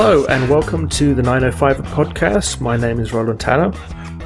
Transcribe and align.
Hello, 0.00 0.24
and 0.26 0.48
welcome 0.48 0.88
to 0.90 1.12
the 1.12 1.24
905 1.24 1.78
podcast. 1.88 2.60
My 2.60 2.76
name 2.76 3.00
is 3.00 3.12
Roland 3.12 3.40
Tanner. 3.40 3.72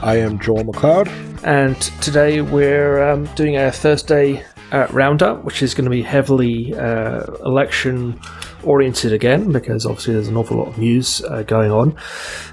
I 0.03 0.17
am 0.17 0.39
Joel 0.39 0.65
McLeod. 0.65 1.09
And 1.45 1.81
today 2.03 2.43
we're 2.43 3.03
um, 3.03 3.25
doing 3.37 3.57
a 3.57 3.73
Thursday 3.73 4.45
uh, 4.71 4.87
roundup, 4.91 5.45
which 5.45 5.63
is 5.63 5.73
going 5.73 5.87
to 5.87 5.91
be 5.91 6.03
heavily 6.03 6.75
uh, 6.75 7.23
election 7.47 8.21
oriented 8.65 9.15
again, 9.15 9.51
because 9.51 9.87
obviously 9.87 10.13
there's 10.13 10.29
an 10.29 10.37
awful 10.37 10.59
lot 10.59 10.69
of 10.69 10.77
news 10.77 11.25
uh, 11.25 11.43
going 11.45 11.71
on 11.71 11.97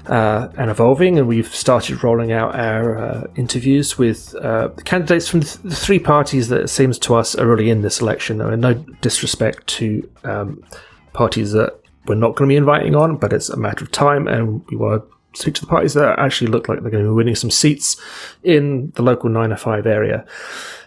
uh, 0.06 0.48
and 0.56 0.70
evolving. 0.70 1.18
And 1.18 1.28
we've 1.28 1.54
started 1.54 2.02
rolling 2.02 2.32
out 2.32 2.54
our 2.54 2.96
uh, 2.96 3.26
interviews 3.36 3.98
with 3.98 4.34
uh, 4.36 4.68
the 4.68 4.82
candidates 4.82 5.28
from 5.28 5.40
the, 5.40 5.76
three 5.76 5.98
parties 5.98 6.48
that 6.48 6.62
it 6.62 6.68
seems 6.68 6.98
to 7.00 7.16
us 7.16 7.34
are 7.34 7.46
really 7.46 7.68
in 7.68 7.82
this 7.82 8.00
election. 8.00 8.40
I 8.40 8.48
mean, 8.48 8.60
no 8.60 8.72
disrespect 9.02 9.66
to 9.66 10.10
um, 10.24 10.64
parties 11.12 11.52
that 11.52 11.79
we're 12.06 12.14
not 12.14 12.36
going 12.36 12.48
to 12.48 12.52
be 12.52 12.56
inviting 12.56 12.94
on, 12.94 13.16
but 13.16 13.32
it's 13.32 13.48
a 13.48 13.56
matter 13.56 13.84
of 13.84 13.90
time, 13.90 14.26
and 14.26 14.66
we 14.68 14.76
want 14.76 15.04
to 15.04 15.40
speak 15.40 15.54
to 15.54 15.60
the 15.60 15.66
parties 15.66 15.94
that 15.94 16.18
actually 16.18 16.50
look 16.50 16.68
like 16.68 16.80
they're 16.80 16.90
going 16.90 17.04
to 17.04 17.10
be 17.10 17.14
winning 17.14 17.34
some 17.34 17.50
seats 17.50 17.96
in 18.42 18.92
the 18.96 19.02
local 19.02 19.28
905 19.28 19.86
area. 19.86 20.24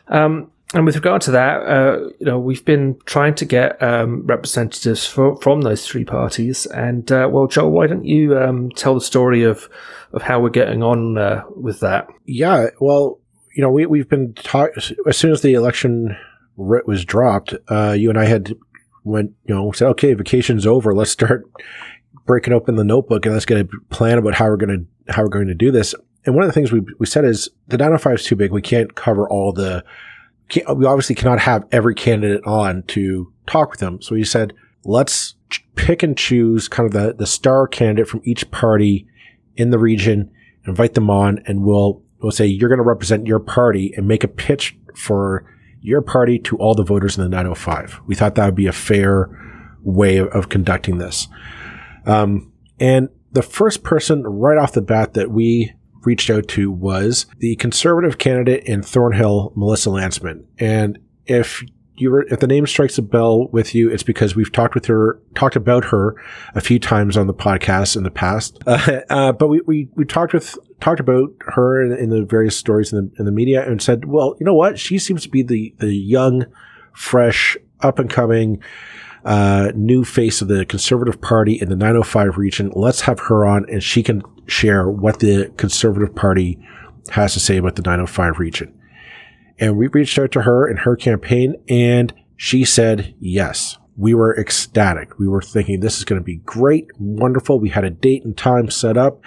Um, 0.07 0.51
and 0.73 0.85
with 0.85 0.95
regard 0.95 1.21
to 1.23 1.31
that, 1.31 1.61
uh, 1.61 2.09
you 2.19 2.25
know, 2.25 2.39
we've 2.39 2.65
been 2.65 2.99
trying 3.05 3.35
to 3.35 3.45
get 3.45 3.81
um, 3.81 4.25
representatives 4.25 5.05
for, 5.05 5.39
from 5.39 5.61
those 5.61 5.87
three 5.87 6.03
parties. 6.03 6.65
And 6.65 7.11
uh, 7.11 7.29
well, 7.31 7.45
Joel, 7.45 7.69
why 7.69 7.85
don't 7.85 8.05
you 8.05 8.37
um, 8.37 8.71
tell 8.71 8.95
the 8.95 9.01
story 9.01 9.43
of 9.43 9.69
of 10.13 10.21
how 10.21 10.39
we're 10.39 10.49
getting 10.49 10.83
on 10.83 11.17
uh, 11.17 11.43
with 11.55 11.79
that? 11.81 12.07
Yeah, 12.25 12.69
well, 12.79 13.19
you 13.55 13.61
know, 13.61 13.69
we 13.69 13.85
we've 13.85 14.09
been 14.09 14.33
talking 14.33 14.81
as 15.07 15.17
soon 15.17 15.31
as 15.31 15.41
the 15.41 15.53
election 15.53 16.17
writ 16.57 16.87
was 16.87 17.05
dropped. 17.05 17.53
Uh, 17.67 17.91
you 17.91 18.09
and 18.09 18.17
I 18.17 18.25
had 18.25 18.55
went, 19.03 19.31
you 19.45 19.53
know, 19.53 19.71
said, 19.71 19.87
okay, 19.89 20.13
vacation's 20.13 20.65
over. 20.65 20.93
Let's 20.93 21.11
start 21.11 21.49
breaking 22.25 22.53
open 22.53 22.75
the 22.75 22.83
notebook 22.83 23.25
and 23.25 23.33
let's 23.33 23.45
get 23.45 23.57
a 23.57 23.67
plan 23.89 24.17
about 24.17 24.35
how 24.35 24.45
we're 24.45 24.57
going 24.57 24.87
to, 25.05 25.13
how 25.13 25.23
we're 25.23 25.29
going 25.29 25.47
to 25.47 25.53
do 25.53 25.71
this. 25.71 25.93
And 26.25 26.35
one 26.35 26.43
of 26.43 26.47
the 26.47 26.53
things 26.53 26.71
we, 26.71 26.81
we 26.99 27.05
said 27.05 27.25
is 27.25 27.49
the 27.67 27.77
905 27.77 28.13
is 28.15 28.25
too 28.25 28.35
big. 28.35 28.51
We 28.51 28.61
can't 28.61 28.95
cover 28.95 29.27
all 29.27 29.51
the, 29.51 29.83
we 30.55 30.85
obviously 30.85 31.15
cannot 31.15 31.39
have 31.39 31.65
every 31.71 31.95
candidate 31.95 32.45
on 32.45 32.83
to 32.83 33.31
talk 33.45 33.71
with 33.71 33.79
them. 33.79 34.01
So 34.01 34.15
we 34.15 34.23
said, 34.23 34.53
let's 34.85 35.35
pick 35.75 36.03
and 36.03 36.17
choose 36.17 36.67
kind 36.67 36.87
of 36.87 36.93
the, 36.93 37.13
the 37.13 37.27
star 37.27 37.67
candidate 37.67 38.07
from 38.07 38.21
each 38.23 38.49
party 38.51 39.07
in 39.55 39.71
the 39.71 39.79
region, 39.79 40.31
invite 40.65 40.93
them 40.93 41.09
on 41.09 41.39
and 41.45 41.63
we'll, 41.63 42.01
we'll 42.21 42.31
say, 42.31 42.45
you're 42.45 42.69
going 42.69 42.77
to 42.77 42.83
represent 42.83 43.27
your 43.27 43.39
party 43.39 43.93
and 43.97 44.07
make 44.07 44.23
a 44.23 44.29
pitch 44.29 44.77
for 44.95 45.45
your 45.83 46.01
party 46.01 46.39
to 46.39 46.57
all 46.57 46.73
the 46.73 46.83
voters 46.83 47.17
in 47.17 47.23
the 47.23 47.29
905. 47.29 48.01
We 48.07 48.15
thought 48.15 48.35
that 48.35 48.45
would 48.45 48.55
be 48.55 48.67
a 48.67 48.71
fair 48.71 49.29
way 49.83 50.17
of, 50.17 50.47
conducting 50.47 50.97
this. 50.97 51.27
Um, 52.05 52.53
and 52.79 53.09
the 53.33 53.41
first 53.41 53.83
person 53.83 54.23
right 54.23 54.57
off 54.57 54.71
the 54.71 54.81
bat 54.81 55.13
that 55.13 55.29
we 55.29 55.73
reached 56.05 56.29
out 56.29 56.47
to 56.49 56.71
was 56.71 57.25
the 57.39 57.57
conservative 57.57 58.17
candidate 58.17 58.63
in 58.63 58.81
Thornhill, 58.81 59.51
Melissa 59.55 59.89
Lantsman. 59.89 60.45
And 60.57 60.99
if 61.25 61.61
you 61.95 62.11
were, 62.11 62.23
if 62.23 62.39
the 62.39 62.47
name 62.47 62.65
strikes 62.65 62.97
a 62.97 63.01
bell 63.01 63.47
with 63.49 63.75
you, 63.75 63.91
it's 63.91 64.03
because 64.03 64.35
we've 64.35 64.51
talked 64.51 64.75
with 64.75 64.85
her, 64.85 65.21
talked 65.35 65.55
about 65.55 65.85
her 65.85 66.15
a 66.55 66.61
few 66.61 66.79
times 66.79 67.17
on 67.17 67.27
the 67.27 67.33
podcast 67.33 67.97
in 67.97 68.03
the 68.03 68.11
past. 68.11 68.57
Uh, 68.65 69.01
uh, 69.09 69.31
but 69.33 69.47
we, 69.47 69.61
we, 69.65 69.89
we 69.95 70.05
talked 70.05 70.33
with, 70.33 70.57
talked 70.83 70.99
about 70.99 71.29
her 71.39 71.81
in, 71.81 71.97
in, 71.97 72.09
the 72.09 72.25
various 72.25 72.57
stories 72.57 72.91
in 72.91 73.05
the, 73.05 73.19
in 73.19 73.25
the 73.25 73.31
media 73.31 73.65
and 73.65 73.81
said, 73.81 74.05
well, 74.05 74.35
you 74.39 74.45
know 74.45 74.53
what? 74.53 74.77
She 74.77 74.99
seems 74.99 75.23
to 75.23 75.29
be 75.29 75.41
the, 75.41 75.73
the 75.79 75.93
young, 75.93 76.45
fresh, 76.93 77.55
up 77.79 77.99
and 77.99 78.09
coming, 78.09 78.61
uh, 79.23 79.71
new 79.75 80.03
face 80.03 80.41
of 80.41 80.49
the 80.49 80.65
Conservative 80.65 81.21
Party 81.21 81.53
in 81.53 81.69
the 81.69 81.75
905 81.75 82.37
region. 82.37 82.71
Let's 82.75 83.01
have 83.01 83.19
her 83.21 83.45
on 83.45 83.65
and 83.69 83.81
she 83.81 84.03
can 84.03 84.23
share 84.45 84.89
what 84.89 85.19
the 85.19 85.53
Conservative 85.55 86.13
Party 86.13 86.59
has 87.09 87.33
to 87.33 87.39
say 87.39 87.57
about 87.57 87.75
the 87.75 87.81
905 87.81 88.39
region. 88.39 88.77
And 89.59 89.77
we 89.77 89.87
reached 89.87 90.19
out 90.19 90.31
to 90.33 90.41
her 90.41 90.67
in 90.67 90.77
her 90.77 90.97
campaign 90.97 91.55
and 91.69 92.13
she 92.35 92.65
said 92.65 93.15
yes. 93.19 93.77
We 93.95 94.13
were 94.13 94.37
ecstatic. 94.37 95.19
We 95.19 95.27
were 95.27 95.41
thinking 95.41 95.79
this 95.79 95.97
is 95.97 96.03
going 96.03 96.19
to 96.19 96.25
be 96.25 96.37
great, 96.37 96.87
wonderful. 96.99 97.59
We 97.59 97.69
had 97.69 97.85
a 97.85 97.89
date 97.89 98.25
and 98.25 98.35
time 98.35 98.69
set 98.69 98.97
up, 98.97 99.21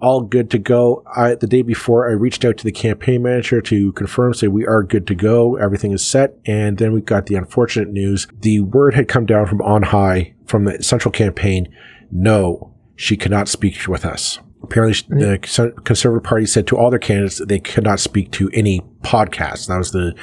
all 0.00 0.22
good 0.22 0.50
to 0.50 0.58
go. 0.58 1.02
I, 1.16 1.34
the 1.34 1.46
day 1.46 1.62
before, 1.62 2.08
I 2.08 2.12
reached 2.12 2.44
out 2.44 2.58
to 2.58 2.64
the 2.64 2.72
campaign 2.72 3.22
manager 3.22 3.60
to 3.62 3.92
confirm, 3.92 4.34
say 4.34 4.48
we 4.48 4.66
are 4.66 4.82
good 4.82 5.06
to 5.08 5.14
go. 5.14 5.56
Everything 5.56 5.92
is 5.92 6.06
set. 6.06 6.34
And 6.44 6.78
then 6.78 6.92
we 6.92 7.00
got 7.00 7.26
the 7.26 7.34
unfortunate 7.36 7.88
news. 7.88 8.26
The 8.40 8.60
word 8.60 8.94
had 8.94 9.08
come 9.08 9.26
down 9.26 9.46
from 9.46 9.62
on 9.62 9.82
high 9.82 10.34
from 10.46 10.64
the 10.64 10.82
central 10.82 11.12
campaign. 11.12 11.68
No, 12.10 12.74
she 12.94 13.16
cannot 13.16 13.48
speak 13.48 13.86
with 13.88 14.04
us. 14.04 14.38
Apparently, 14.62 15.16
the 15.16 15.38
Conservative 15.84 16.24
Party 16.24 16.46
said 16.46 16.66
to 16.68 16.76
all 16.76 16.90
their 16.90 16.98
candidates 16.98 17.38
that 17.38 17.48
they 17.48 17.60
could 17.60 17.84
not 17.84 18.00
speak 18.00 18.32
to 18.32 18.50
any 18.52 18.80
podcast. 19.02 19.68
That 19.68 19.78
was 19.78 19.92
the 19.92 20.14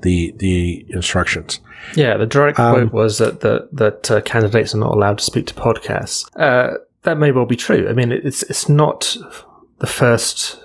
the 0.00 0.34
the 0.38 0.84
instructions. 0.88 1.60
Yeah, 1.94 2.16
the 2.16 2.26
direct 2.26 2.58
um, 2.58 2.74
quote 2.74 2.92
was 2.92 3.18
that 3.18 3.40
that, 3.40 3.68
that 3.72 4.10
uh, 4.10 4.20
candidates 4.22 4.74
are 4.74 4.78
not 4.78 4.92
allowed 4.94 5.18
to 5.18 5.24
speak 5.24 5.46
to 5.48 5.54
podcasts. 5.54 6.26
Uh, 6.36 6.78
that 7.02 7.18
may 7.18 7.32
well 7.32 7.46
be 7.46 7.56
true. 7.56 7.88
I 7.88 7.92
mean, 7.92 8.12
it's 8.12 8.42
it's 8.44 8.68
not 8.68 9.16
the 9.78 9.86
first 9.86 10.64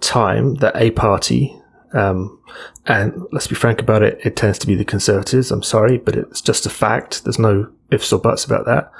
time 0.00 0.56
that 0.56 0.76
a 0.76 0.90
party, 0.92 1.56
um, 1.92 2.40
and 2.86 3.26
let's 3.32 3.46
be 3.46 3.54
frank 3.54 3.80
about 3.80 4.02
it, 4.02 4.18
it 4.24 4.36
tends 4.36 4.58
to 4.60 4.66
be 4.66 4.74
the 4.74 4.84
Conservatives. 4.84 5.50
I'm 5.50 5.62
sorry, 5.62 5.98
but 5.98 6.16
it's 6.16 6.40
just 6.40 6.66
a 6.66 6.70
fact. 6.70 7.24
There's 7.24 7.38
no 7.38 7.70
ifs 7.90 8.12
or 8.12 8.20
buts 8.20 8.44
about 8.44 8.66
that. 8.66 8.90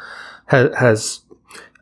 Has, 0.47 0.75
has 0.77 1.21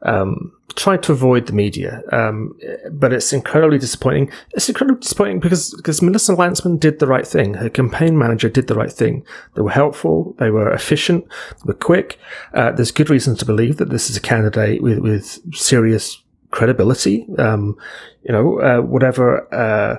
um, 0.03 0.53
tried 0.77 1.03
to 1.03 1.12
avoid 1.12 1.47
the 1.47 1.53
media, 1.53 2.03
um, 2.12 2.57
but 2.93 3.12
it's 3.12 3.33
incredibly 3.33 3.79
disappointing. 3.79 4.31
It's 4.51 4.69
incredibly 4.69 5.01
disappointing 5.01 5.41
because 5.41 5.75
because 5.75 6.03
Melissa 6.03 6.34
Lantsman 6.34 6.79
did 6.79 6.99
the 6.99 7.07
right 7.07 7.27
thing. 7.27 7.55
Her 7.55 7.71
campaign 7.71 8.19
manager 8.19 8.49
did 8.49 8.67
the 8.67 8.75
right 8.75 8.93
thing. 8.93 9.25
They 9.55 9.62
were 9.62 9.71
helpful. 9.71 10.34
They 10.39 10.51
were 10.51 10.73
efficient. 10.73 11.27
They 11.65 11.69
were 11.69 11.75
quick. 11.75 12.19
Uh, 12.55 12.73
there's 12.73 12.91
good 12.93 13.11
reason 13.11 13.37
to 13.37 13.45
believe 13.45 13.79
that 13.79 13.91
this 13.91 14.11
is 14.11 14.17
a 14.17 14.21
candidate 14.21 14.83
with 14.83 14.99
with 14.99 15.41
serious 15.55 16.23
credibility. 16.51 17.27
Um, 17.39 17.77
you 18.23 18.33
know, 18.33 18.61
uh, 18.61 18.81
whatever 18.81 19.53
uh, 19.55 19.99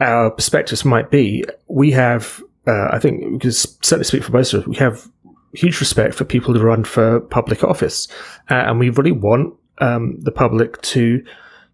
our 0.00 0.30
perspectives 0.30 0.84
might 0.84 1.10
be, 1.10 1.44
we 1.68 1.90
have. 1.92 2.42
Uh, 2.64 2.88
I 2.92 3.00
think 3.00 3.24
we 3.24 3.38
can 3.40 3.50
certainly 3.50 4.04
speak 4.04 4.22
for 4.22 4.30
both 4.30 4.52
of 4.54 4.60
us. 4.60 4.66
We 4.68 4.76
have 4.76 5.08
huge 5.54 5.80
respect 5.80 6.14
for 6.14 6.24
people 6.24 6.54
who 6.54 6.60
run 6.60 6.84
for 6.84 7.20
public 7.20 7.62
office, 7.64 8.08
uh, 8.50 8.54
and 8.54 8.78
we 8.78 8.90
really 8.90 9.12
want 9.12 9.54
um, 9.78 10.18
the 10.20 10.32
public 10.32 10.80
to 10.82 11.24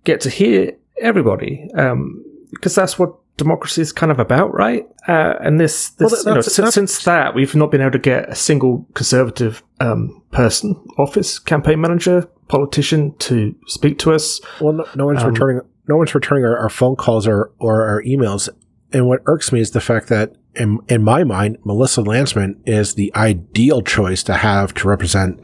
get 0.04 0.20
to 0.22 0.30
hear 0.30 0.72
everybody 1.00 1.68
because 1.72 2.78
um, 2.78 2.82
that's 2.82 2.98
what 2.98 3.14
democracy 3.38 3.80
is 3.80 3.92
kind 3.92 4.12
of 4.12 4.18
about, 4.18 4.52
right? 4.52 4.86
Uh, 5.06 5.34
and 5.40 5.58
this, 5.58 5.90
this 5.90 6.12
well, 6.12 6.34
you 6.34 6.34
know, 6.34 6.40
since, 6.42 6.74
since, 6.74 7.04
that, 7.04 7.34
we've 7.34 7.54
not 7.54 7.70
been 7.70 7.80
able 7.80 7.92
to 7.92 7.98
get 7.98 8.28
a 8.28 8.34
single 8.34 8.86
conservative 8.94 9.62
um, 9.80 10.22
person, 10.32 10.74
office, 10.98 11.38
campaign 11.38 11.80
manager, 11.80 12.28
politician 12.48 13.16
to 13.18 13.54
speak 13.66 13.98
to 14.00 14.12
us. 14.12 14.40
Well, 14.60 14.74
no, 14.74 14.86
no 14.94 15.06
one's 15.06 15.22
um, 15.22 15.30
returning. 15.32 15.60
No 15.88 15.96
one's 15.96 16.14
returning 16.14 16.44
our, 16.44 16.58
our, 16.58 16.68
phone 16.68 16.96
calls 16.96 17.26
or, 17.26 17.50
or 17.60 17.86
our 17.88 18.02
emails. 18.02 18.50
And 18.92 19.06
what 19.06 19.20
irks 19.24 19.52
me 19.52 19.60
is 19.60 19.70
the 19.70 19.80
fact 19.80 20.08
that, 20.08 20.34
in, 20.54 20.80
in 20.88 21.02
my 21.02 21.24
mind, 21.24 21.58
Melissa 21.64 22.02
Lantsman 22.02 22.56
is 22.66 22.94
the 22.94 23.12
ideal 23.14 23.82
choice 23.82 24.22
to 24.24 24.34
have 24.34 24.74
to 24.74 24.88
represent 24.88 25.40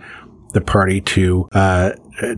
the 0.53 0.61
party 0.61 1.01
to 1.01 1.49
uh, 1.53 1.93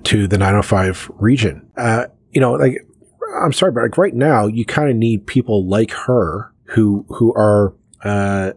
to 0.05 0.27
the 0.27 0.39
905 0.39 1.11
region. 1.17 1.71
Uh, 1.77 2.07
you 2.33 2.41
know, 2.41 2.53
like 2.53 2.85
I'm 3.43 3.53
sorry, 3.53 3.73
but 3.73 3.83
like 3.83 3.99
right 3.99 4.15
now, 4.15 4.47
you 4.47 4.65
kind 4.65 4.91
of 4.91 4.97
need 4.97 5.27
people 5.27 5.67
like 5.67 5.93
her 5.93 6.53
who 6.65 7.05
who 7.09 7.33
are, 7.35 7.75
uh, 8.03 8.53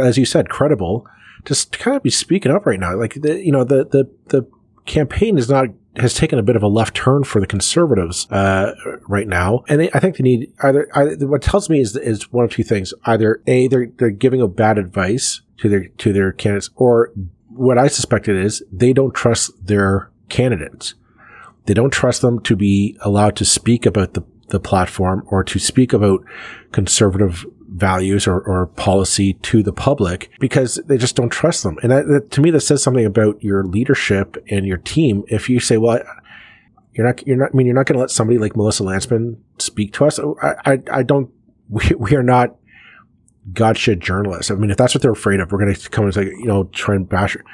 as 0.00 0.16
you 0.16 0.24
said, 0.24 0.48
credible, 0.48 1.06
just 1.44 1.72
to 1.72 1.78
kind 1.78 1.96
of 1.96 2.02
be 2.02 2.10
speaking 2.10 2.52
up 2.52 2.64
right 2.64 2.80
now. 2.80 2.96
Like 2.96 3.14
the 3.14 3.44
you 3.44 3.52
know 3.52 3.64
the 3.64 3.84
the 3.84 4.10
the 4.28 4.48
campaign 4.86 5.36
is 5.36 5.48
not 5.48 5.66
has 5.96 6.14
taken 6.14 6.38
a 6.38 6.42
bit 6.42 6.56
of 6.56 6.62
a 6.62 6.68
left 6.68 6.94
turn 6.94 7.24
for 7.24 7.40
the 7.40 7.46
conservatives 7.46 8.26
uh, 8.30 8.74
right 9.08 9.28
now, 9.28 9.62
and 9.68 9.80
they, 9.80 9.90
I 9.92 10.00
think 10.00 10.16
they 10.16 10.24
need 10.24 10.52
either, 10.62 10.88
either. 10.94 11.26
What 11.26 11.42
tells 11.42 11.68
me 11.68 11.80
is 11.80 11.96
is 11.96 12.32
one 12.32 12.44
of 12.44 12.52
two 12.52 12.62
things: 12.62 12.94
either 13.04 13.42
a 13.46 13.68
they're 13.68 13.88
they're 13.98 14.10
giving 14.10 14.40
a 14.40 14.48
bad 14.48 14.78
advice 14.78 15.42
to 15.58 15.68
their 15.68 15.88
to 15.88 16.12
their 16.12 16.32
candidates, 16.32 16.70
or 16.76 17.12
what 17.48 17.78
I 17.78 17.88
suspect 17.88 18.28
it 18.28 18.36
is 18.36 18.62
they 18.72 18.92
don't 18.92 19.14
trust 19.14 19.66
their 19.66 20.10
candidates. 20.28 20.94
They 21.66 21.74
don't 21.74 21.92
trust 21.92 22.22
them 22.22 22.40
to 22.42 22.56
be 22.56 22.96
allowed 23.02 23.36
to 23.36 23.44
speak 23.44 23.86
about 23.86 24.14
the, 24.14 24.22
the 24.48 24.58
platform 24.58 25.24
or 25.28 25.44
to 25.44 25.58
speak 25.58 25.92
about 25.92 26.24
conservative 26.72 27.46
values 27.72 28.26
or, 28.26 28.40
or 28.40 28.66
policy 28.66 29.34
to 29.34 29.62
the 29.62 29.72
public 29.72 30.30
because 30.38 30.76
they 30.86 30.98
just 30.98 31.16
don't 31.16 31.30
trust 31.30 31.62
them. 31.62 31.78
And 31.82 31.90
that, 31.90 32.06
that, 32.06 32.30
to 32.32 32.40
me, 32.40 32.50
that 32.50 32.60
says 32.60 32.82
something 32.82 33.04
about 33.04 33.42
your 33.42 33.64
leadership 33.64 34.36
and 34.50 34.66
your 34.66 34.76
team. 34.76 35.24
If 35.28 35.48
you 35.48 35.58
say, 35.58 35.78
well, 35.78 36.02
you're 36.92 37.06
not, 37.06 37.26
you're 37.26 37.36
not, 37.36 37.50
I 37.52 37.56
mean, 37.56 37.66
you're 37.66 37.74
not 37.74 37.86
going 37.86 37.94
to 37.94 38.00
let 38.00 38.10
somebody 38.10 38.38
like 38.38 38.56
Melissa 38.56 38.82
Lantsman 38.82 39.38
speak 39.58 39.94
to 39.94 40.04
us. 40.04 40.20
I, 40.20 40.54
I, 40.64 40.78
I 40.92 41.02
don't, 41.02 41.30
we, 41.68 41.82
we 41.98 42.14
are 42.14 42.22
not 42.22 42.56
gotcha 43.52 43.96
journalists. 43.96 44.50
I 44.50 44.54
mean, 44.54 44.70
if 44.70 44.76
that's 44.76 44.94
what 44.94 45.02
they're 45.02 45.12
afraid 45.12 45.40
of, 45.40 45.50
we're 45.50 45.58
going 45.58 45.74
to 45.74 45.90
come 45.90 46.04
and 46.04 46.14
say, 46.14 46.24
you 46.24 46.46
know, 46.46 46.64
try 46.64 46.94
and 46.94 47.08
bash 47.08 47.34
her. 47.34 47.44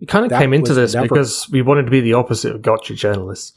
We 0.00 0.06
kind 0.06 0.24
of 0.24 0.38
came 0.38 0.52
into 0.54 0.74
this 0.74 0.94
never- 0.94 1.08
because 1.08 1.48
we 1.50 1.62
wanted 1.62 1.84
to 1.84 1.90
be 1.90 2.00
the 2.00 2.14
opposite 2.14 2.54
of 2.54 2.62
gotcha 2.62 2.94
journalists. 2.94 3.52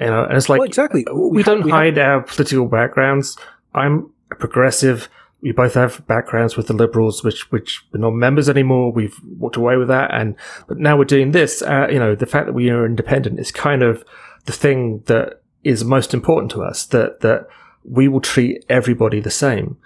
You 0.00 0.06
uh, 0.06 0.10
know, 0.10 0.24
and 0.24 0.36
it's 0.36 0.48
like 0.48 0.58
well, 0.58 0.66
exactly. 0.66 1.06
We, 1.12 1.28
we 1.28 1.42
don't 1.42 1.62
we 1.62 1.70
hide 1.70 1.96
have- 1.96 2.06
our 2.06 2.22
political 2.22 2.66
backgrounds. 2.66 3.36
I'm 3.74 4.10
a 4.30 4.34
progressive. 4.34 5.08
We 5.44 5.52
both 5.52 5.74
have 5.74 6.04
backgrounds 6.06 6.56
with 6.56 6.68
the 6.68 6.72
liberals, 6.72 7.22
which 7.22 7.52
which 7.52 7.84
we're 7.92 8.00
not 8.00 8.14
members 8.14 8.48
anymore. 8.48 8.90
We've 8.90 9.20
walked 9.38 9.56
away 9.56 9.76
with 9.76 9.88
that, 9.88 10.10
and 10.12 10.36
but 10.66 10.78
now 10.78 10.96
we're 10.96 11.04
doing 11.04 11.32
this. 11.32 11.60
Uh, 11.60 11.86
you 11.90 11.98
know, 11.98 12.14
the 12.14 12.24
fact 12.24 12.46
that 12.46 12.54
we 12.54 12.70
are 12.70 12.86
independent 12.86 13.38
is 13.38 13.52
kind 13.52 13.82
of 13.82 14.04
the 14.46 14.52
thing 14.52 15.02
that 15.04 15.42
is 15.62 15.84
most 15.84 16.14
important 16.14 16.50
to 16.52 16.62
us. 16.62 16.86
That 16.86 17.20
that 17.20 17.46
we 17.84 18.08
will 18.08 18.22
treat 18.22 18.64
everybody 18.70 19.20
the 19.20 19.30
same. 19.30 19.76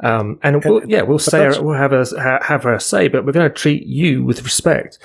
Um, 0.00 0.38
and, 0.42 0.56
and 0.56 0.64
we'll, 0.64 0.88
yeah, 0.88 1.02
we'll 1.02 1.18
say 1.18 1.44
our, 1.44 1.62
we'll 1.62 1.76
have 1.76 1.92
a 1.92 2.04
have 2.44 2.64
our 2.64 2.78
say, 2.78 3.08
but 3.08 3.26
we're 3.26 3.32
going 3.32 3.50
to 3.50 3.54
treat 3.54 3.86
you 3.86 4.24
with 4.24 4.44
respect. 4.44 5.00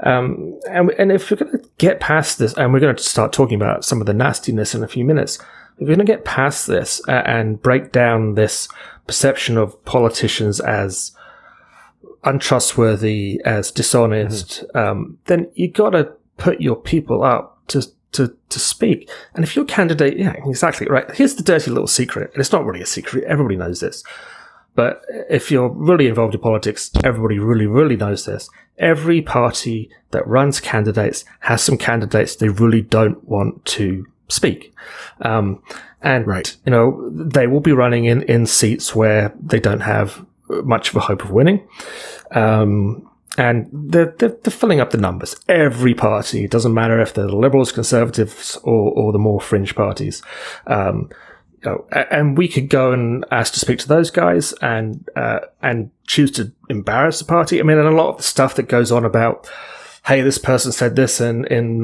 Um, 0.00 0.58
and 0.68 0.90
and 0.98 1.12
if 1.12 1.30
we're 1.30 1.36
going 1.36 1.58
to 1.58 1.70
get 1.78 2.00
past 2.00 2.38
this, 2.38 2.54
and 2.54 2.72
we're 2.72 2.80
going 2.80 2.96
to 2.96 3.02
start 3.02 3.32
talking 3.32 3.56
about 3.56 3.84
some 3.84 4.00
of 4.00 4.06
the 4.06 4.14
nastiness 4.14 4.74
in 4.74 4.82
a 4.82 4.88
few 4.88 5.04
minutes, 5.04 5.38
if 5.78 5.82
we're 5.82 5.94
going 5.94 5.98
to 5.98 6.04
get 6.04 6.24
past 6.24 6.66
this 6.66 7.00
uh, 7.08 7.22
and 7.24 7.62
break 7.62 7.92
down 7.92 8.34
this 8.34 8.68
perception 9.08 9.56
of 9.56 9.84
politicians 9.84 10.60
as 10.60 11.10
untrustworthy, 12.22 13.40
as 13.44 13.72
dishonest, 13.72 14.64
mm-hmm. 14.74 14.78
um, 14.78 15.18
then 15.24 15.50
you 15.54 15.68
got 15.68 15.90
to 15.90 16.12
put 16.36 16.60
your 16.60 16.76
people 16.76 17.24
up 17.24 17.60
to 17.68 17.84
to 18.12 18.36
to 18.50 18.60
speak. 18.60 19.10
And 19.34 19.42
if 19.42 19.56
your 19.56 19.64
candidate, 19.64 20.16
yeah, 20.16 20.34
exactly 20.46 20.86
right. 20.86 21.10
Here's 21.10 21.34
the 21.34 21.42
dirty 21.42 21.70
little 21.70 21.88
secret, 21.88 22.30
and 22.32 22.40
it's 22.40 22.52
not 22.52 22.64
really 22.64 22.82
a 22.82 22.86
secret. 22.86 23.24
Everybody 23.24 23.56
knows 23.56 23.80
this. 23.80 24.04
But 24.74 25.02
if 25.28 25.50
you're 25.50 25.70
really 25.70 26.06
involved 26.06 26.34
in 26.34 26.40
politics, 26.40 26.92
everybody 27.02 27.40
really, 27.40 27.66
really 27.66 27.96
knows 27.96 28.26
this. 28.26 28.48
Every 28.78 29.20
party 29.20 29.90
that 30.12 30.24
runs 30.24 30.60
candidates 30.60 31.24
has 31.40 31.62
some 31.62 31.76
candidates 31.76 32.36
they 32.36 32.48
really 32.48 32.82
don't 32.82 33.24
want 33.24 33.64
to 33.64 34.06
speak. 34.28 34.74
Um, 35.22 35.62
and, 36.02 36.26
right. 36.26 36.54
you 36.64 36.70
know, 36.70 37.10
they 37.10 37.46
will 37.46 37.60
be 37.60 37.72
running 37.72 38.04
in, 38.04 38.22
in 38.22 38.46
seats 38.46 38.94
where 38.94 39.32
they 39.40 39.58
don't 39.58 39.80
have 39.80 40.24
much 40.48 40.90
of 40.90 40.96
a 40.96 41.00
hope 41.00 41.24
of 41.24 41.30
winning. 41.30 41.66
Um, 42.30 43.08
and 43.36 43.68
they're, 43.72 44.14
they're, 44.18 44.36
they're, 44.42 44.50
filling 44.50 44.80
up 44.80 44.90
the 44.90 44.98
numbers. 44.98 45.36
Every 45.48 45.94
party, 45.94 46.44
it 46.44 46.50
doesn't 46.50 46.74
matter 46.74 47.00
if 47.00 47.14
they're 47.14 47.26
the 47.26 47.36
liberals, 47.36 47.72
conservatives, 47.72 48.56
or, 48.62 48.92
or 48.92 49.12
the 49.12 49.18
more 49.18 49.40
fringe 49.40 49.74
parties. 49.74 50.22
Um, 50.66 51.10
you 51.62 51.70
know, 51.70 51.86
and 52.10 52.36
we 52.36 52.48
could 52.48 52.68
go 52.68 52.92
and 52.92 53.24
ask 53.30 53.52
to 53.54 53.60
speak 53.60 53.78
to 53.80 53.88
those 53.88 54.10
guys 54.10 54.52
and 54.62 55.08
uh, 55.16 55.40
and 55.60 55.90
choose 56.06 56.30
to 56.32 56.52
embarrass 56.68 57.18
the 57.18 57.24
party. 57.24 57.58
I 57.58 57.64
mean, 57.64 57.78
and 57.78 57.88
a 57.88 57.92
lot 57.92 58.10
of 58.10 58.16
the 58.18 58.22
stuff 58.22 58.54
that 58.56 58.68
goes 58.68 58.92
on 58.92 59.04
about, 59.04 59.50
hey, 60.06 60.20
this 60.20 60.38
person 60.38 60.70
said 60.70 60.94
this 60.94 61.20
in 61.20 61.44
in 61.46 61.80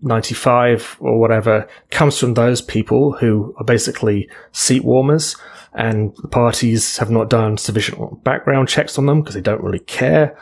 1995 0.00 0.96
or 1.00 1.18
whatever, 1.18 1.68
comes 1.90 2.18
from 2.18 2.34
those 2.34 2.62
people 2.62 3.12
who 3.12 3.54
are 3.58 3.64
basically 3.64 4.28
seat 4.52 4.84
warmers, 4.84 5.36
and 5.74 6.16
the 6.16 6.28
parties 6.28 6.96
have 6.98 7.10
not 7.10 7.28
done 7.28 7.56
sufficient 7.56 8.24
background 8.24 8.68
checks 8.68 8.98
on 8.98 9.06
them 9.06 9.20
because 9.20 9.34
they 9.34 9.40
don't 9.40 9.62
really 9.62 9.80
care. 9.80 10.36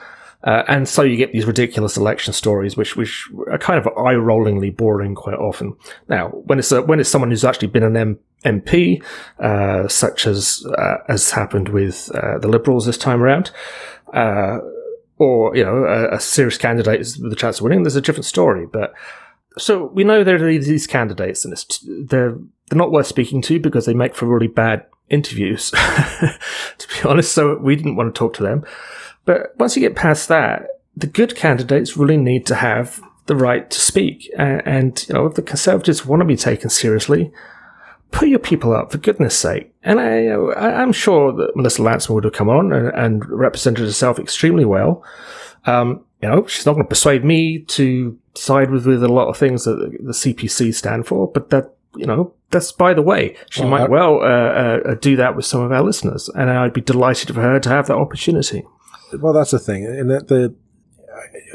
Uh, 0.44 0.62
and 0.68 0.88
so 0.88 1.02
you 1.02 1.16
get 1.16 1.32
these 1.32 1.44
ridiculous 1.44 1.96
election 1.96 2.32
stories, 2.32 2.76
which 2.76 2.96
which 2.96 3.28
are 3.50 3.58
kind 3.58 3.78
of 3.78 3.86
eye-rollingly 3.96 4.74
boring 4.76 5.14
quite 5.14 5.34
often. 5.34 5.74
Now, 6.08 6.28
when 6.28 6.58
it's 6.58 6.70
a, 6.70 6.82
when 6.82 7.00
it's 7.00 7.08
someone 7.08 7.30
who's 7.30 7.44
actually 7.44 7.68
been 7.68 7.82
an 7.82 7.96
M- 7.96 8.18
MP, 8.44 9.02
uh, 9.40 9.88
such 9.88 10.26
as 10.26 10.64
uh, 10.78 10.98
as 11.08 11.32
happened 11.32 11.70
with 11.70 12.10
uh, 12.14 12.38
the 12.38 12.48
Liberals 12.48 12.86
this 12.86 12.98
time 12.98 13.22
around, 13.22 13.50
uh, 14.12 14.58
or 15.18 15.56
you 15.56 15.64
know 15.64 15.84
a, 15.84 16.14
a, 16.14 16.20
serious 16.20 16.58
candidate 16.58 17.00
with 17.20 17.32
a 17.32 17.36
chance 17.36 17.58
of 17.58 17.64
winning, 17.64 17.82
there's 17.82 17.96
a 17.96 18.00
different 18.00 18.26
story. 18.26 18.66
But 18.66 18.94
so 19.58 19.86
we 19.86 20.04
know 20.04 20.22
there 20.22 20.36
are 20.36 20.58
these 20.58 20.86
candidates, 20.86 21.44
and 21.44 21.56
they're 22.08 22.38
they're 22.68 22.78
not 22.78 22.92
worth 22.92 23.06
speaking 23.06 23.42
to 23.42 23.60
because 23.60 23.86
they 23.86 23.94
make 23.94 24.14
for 24.14 24.26
really 24.26 24.48
bad 24.48 24.86
interviews, 25.08 25.70
to 25.70 26.88
be 26.88 27.08
honest. 27.08 27.32
So 27.32 27.56
we 27.58 27.76
didn't 27.76 27.96
want 27.96 28.14
to 28.14 28.18
talk 28.18 28.34
to 28.34 28.42
them. 28.42 28.64
But 29.24 29.56
once 29.58 29.76
you 29.76 29.80
get 29.80 29.96
past 29.96 30.28
that, 30.28 30.68
the 30.96 31.06
good 31.06 31.36
candidates 31.36 31.96
really 31.96 32.16
need 32.16 32.46
to 32.46 32.54
have 32.54 33.00
the 33.26 33.36
right 33.36 33.68
to 33.70 33.80
speak. 33.80 34.30
And, 34.38 34.62
and 34.66 35.06
you 35.08 35.14
know, 35.14 35.26
if 35.26 35.34
the 35.34 35.42
Conservatives 35.42 36.06
want 36.06 36.20
to 36.20 36.26
be 36.26 36.36
taken 36.36 36.70
seriously, 36.70 37.32
put 38.10 38.28
your 38.28 38.38
people 38.38 38.72
up 38.72 38.92
for 38.92 38.98
goodness 38.98 39.36
sake. 39.36 39.72
And 39.82 40.00
I, 40.00 40.26
I, 40.28 40.82
am 40.82 40.92
sure 40.92 41.32
that 41.32 41.56
Melissa 41.56 41.82
Lantsman 41.82 42.14
would 42.14 42.24
have 42.24 42.32
come 42.32 42.48
on 42.48 42.72
and, 42.72 42.88
and 42.88 43.28
represented 43.28 43.84
herself 43.84 44.18
extremely 44.18 44.64
well. 44.64 45.04
Um, 45.66 46.04
you 46.26 46.32
know, 46.32 46.46
she's 46.46 46.66
not 46.66 46.72
going 46.72 46.84
to 46.84 46.88
persuade 46.88 47.24
me 47.24 47.60
to 47.60 48.18
side 48.34 48.70
with, 48.70 48.84
with 48.84 49.04
a 49.04 49.08
lot 49.08 49.28
of 49.28 49.36
things 49.36 49.64
that 49.64 49.76
the 49.76 50.12
CPC 50.12 50.74
stand 50.74 51.06
for, 51.06 51.30
but 51.30 51.50
that, 51.50 51.72
you 51.94 52.04
know, 52.04 52.34
that's 52.50 52.72
by 52.72 52.94
the 52.94 53.02
way. 53.02 53.36
She 53.48 53.60
well, 53.60 53.70
might 53.70 53.82
I, 53.82 53.88
well 53.88 54.20
uh, 54.20 54.90
uh, 54.90 54.94
do 54.94 55.14
that 55.16 55.36
with 55.36 55.44
some 55.44 55.60
of 55.60 55.70
our 55.70 55.82
listeners, 55.82 56.28
and 56.30 56.50
I'd 56.50 56.72
be 56.72 56.80
delighted 56.80 57.32
for 57.32 57.40
her 57.40 57.60
to 57.60 57.68
have 57.68 57.86
that 57.86 57.96
opportunity. 57.96 58.64
Well, 59.20 59.32
that's 59.32 59.52
the 59.52 59.60
thing, 59.60 59.86
and 59.86 60.10
that 60.10 60.26
the 60.26 60.54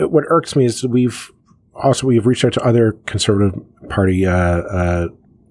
what 0.07 0.23
irks 0.29 0.56
me 0.56 0.65
is 0.65 0.85
we've 0.85 1.31
also 1.75 2.07
we've 2.07 2.25
reached 2.25 2.45
out 2.45 2.53
to 2.53 2.63
other 2.63 2.94
conservative 3.06 3.62
party 3.89 4.25
uh, 4.25 4.31
uh, 4.33 5.07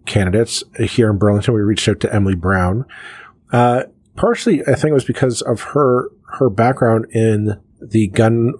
candidates 0.06 0.64
here 0.78 1.10
in 1.10 1.18
Burlington. 1.18 1.52
We 1.52 1.60
reached 1.60 1.88
out 1.88 2.00
to 2.00 2.14
Emily 2.14 2.36
Brown. 2.36 2.86
Uh, 3.52 3.84
partially, 4.16 4.62
I 4.62 4.74
think 4.76 4.92
it 4.92 4.94
was 4.94 5.04
because 5.04 5.42
of 5.42 5.60
her 5.60 6.08
her 6.38 6.48
background 6.48 7.06
in 7.12 7.60
the 7.82 8.08
gun 8.08 8.54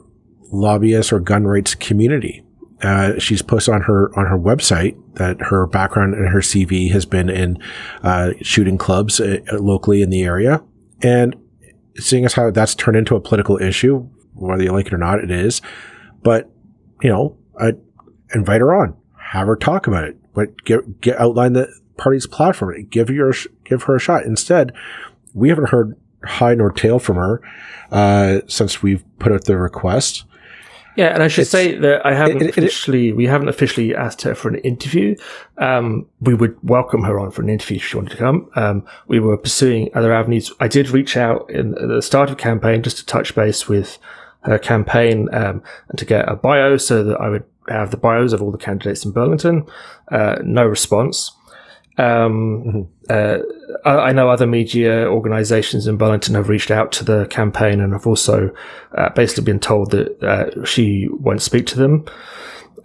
lobbyist 0.50 1.12
or 1.12 1.20
gun 1.20 1.46
rights 1.46 1.74
community. 1.74 2.42
Uh, 2.82 3.18
she's 3.18 3.42
posted 3.42 3.74
on 3.74 3.82
her 3.82 4.10
on 4.18 4.26
her 4.26 4.38
website 4.38 4.96
that 5.16 5.40
her 5.40 5.66
background 5.66 6.14
and 6.14 6.28
her 6.28 6.38
CV 6.38 6.90
has 6.90 7.04
been 7.04 7.28
in 7.28 7.58
uh, 8.02 8.30
shooting 8.40 8.78
clubs 8.78 9.20
uh, 9.20 9.38
locally 9.52 10.00
in 10.00 10.08
the 10.08 10.22
area, 10.22 10.62
and 11.02 11.36
seeing 11.96 12.24
as 12.24 12.34
how 12.34 12.50
that's 12.50 12.74
turned 12.74 12.96
into 12.96 13.16
a 13.16 13.20
political 13.20 13.60
issue, 13.60 14.08
whether 14.34 14.62
you 14.62 14.72
like 14.72 14.86
it 14.86 14.94
or 14.94 14.98
not, 14.98 15.18
it 15.18 15.30
is. 15.30 15.60
But 16.22 16.50
you 17.02 17.10
know, 17.10 17.36
I 17.60 17.72
invite 18.34 18.62
her 18.62 18.74
on, 18.74 18.96
have 19.18 19.46
her 19.46 19.56
talk 19.56 19.86
about 19.86 20.04
it, 20.04 20.16
but 20.32 20.64
get 20.64 21.02
get 21.02 21.20
outline 21.20 21.52
the 21.52 21.68
party's 21.98 22.26
platform, 22.26 22.82
give 22.88 23.10
your 23.10 23.34
give 23.64 23.82
her 23.82 23.96
a 23.96 24.00
shot. 24.00 24.24
Instead, 24.24 24.72
we 25.34 25.50
haven't 25.50 25.68
heard 25.68 25.96
high 26.24 26.54
nor 26.54 26.70
tail 26.72 26.98
from 26.98 27.16
her 27.16 27.42
uh, 27.90 28.40
since 28.46 28.82
we've 28.82 29.04
put 29.18 29.32
out 29.32 29.44
the 29.44 29.58
request. 29.58 30.24
Yeah, 30.96 31.14
and 31.14 31.22
I 31.22 31.28
should 31.28 31.42
it's, 31.42 31.50
say 31.50 31.76
that 31.76 32.04
I 32.04 32.14
haven't 32.14 32.42
it, 32.42 32.48
it, 32.48 32.58
officially, 32.58 33.12
we 33.12 33.26
haven't 33.26 33.48
officially 33.48 33.94
asked 33.94 34.22
her 34.22 34.34
for 34.34 34.48
an 34.48 34.56
interview. 34.56 35.16
Um, 35.58 36.06
we 36.20 36.34
would 36.34 36.56
welcome 36.62 37.02
her 37.04 37.18
on 37.18 37.30
for 37.30 37.42
an 37.42 37.48
interview 37.48 37.76
if 37.76 37.84
she 37.84 37.96
wanted 37.96 38.10
to 38.10 38.16
come. 38.16 38.50
Um, 38.56 38.84
we 39.06 39.20
were 39.20 39.36
pursuing 39.36 39.90
other 39.94 40.12
avenues. 40.12 40.52
I 40.60 40.68
did 40.68 40.90
reach 40.90 41.16
out 41.16 41.48
in 41.50 41.72
the 41.72 42.02
start 42.02 42.30
of 42.30 42.38
campaign 42.38 42.82
just 42.82 42.98
to 42.98 43.06
touch 43.06 43.34
base 43.34 43.68
with 43.68 43.98
her 44.42 44.58
campaign 44.58 45.28
um, 45.32 45.62
and 45.88 45.98
to 45.98 46.04
get 46.04 46.28
a 46.28 46.34
bio 46.34 46.76
so 46.76 47.04
that 47.04 47.20
I 47.20 47.28
would 47.28 47.44
have 47.68 47.90
the 47.90 47.96
bios 47.96 48.32
of 48.32 48.42
all 48.42 48.50
the 48.50 48.58
candidates 48.58 49.04
in 49.04 49.12
Burlington. 49.12 49.66
Uh, 50.10 50.36
no 50.42 50.64
response. 50.66 51.32
Um, 52.00 52.64
mm-hmm. 52.64 52.82
uh, 53.10 53.88
I 53.88 54.12
know 54.12 54.30
other 54.30 54.46
media 54.46 55.06
organizations 55.06 55.86
in 55.86 55.98
Burlington 55.98 56.34
have 56.34 56.48
reached 56.48 56.70
out 56.70 56.92
to 56.92 57.04
the 57.04 57.26
campaign 57.26 57.80
and 57.80 57.92
have 57.92 58.06
also 58.06 58.54
uh, 58.96 59.10
basically 59.10 59.44
been 59.44 59.60
told 59.60 59.90
that 59.90 60.22
uh, 60.22 60.64
she 60.64 61.08
won't 61.10 61.42
speak 61.42 61.66
to 61.66 61.78
them. 61.78 62.06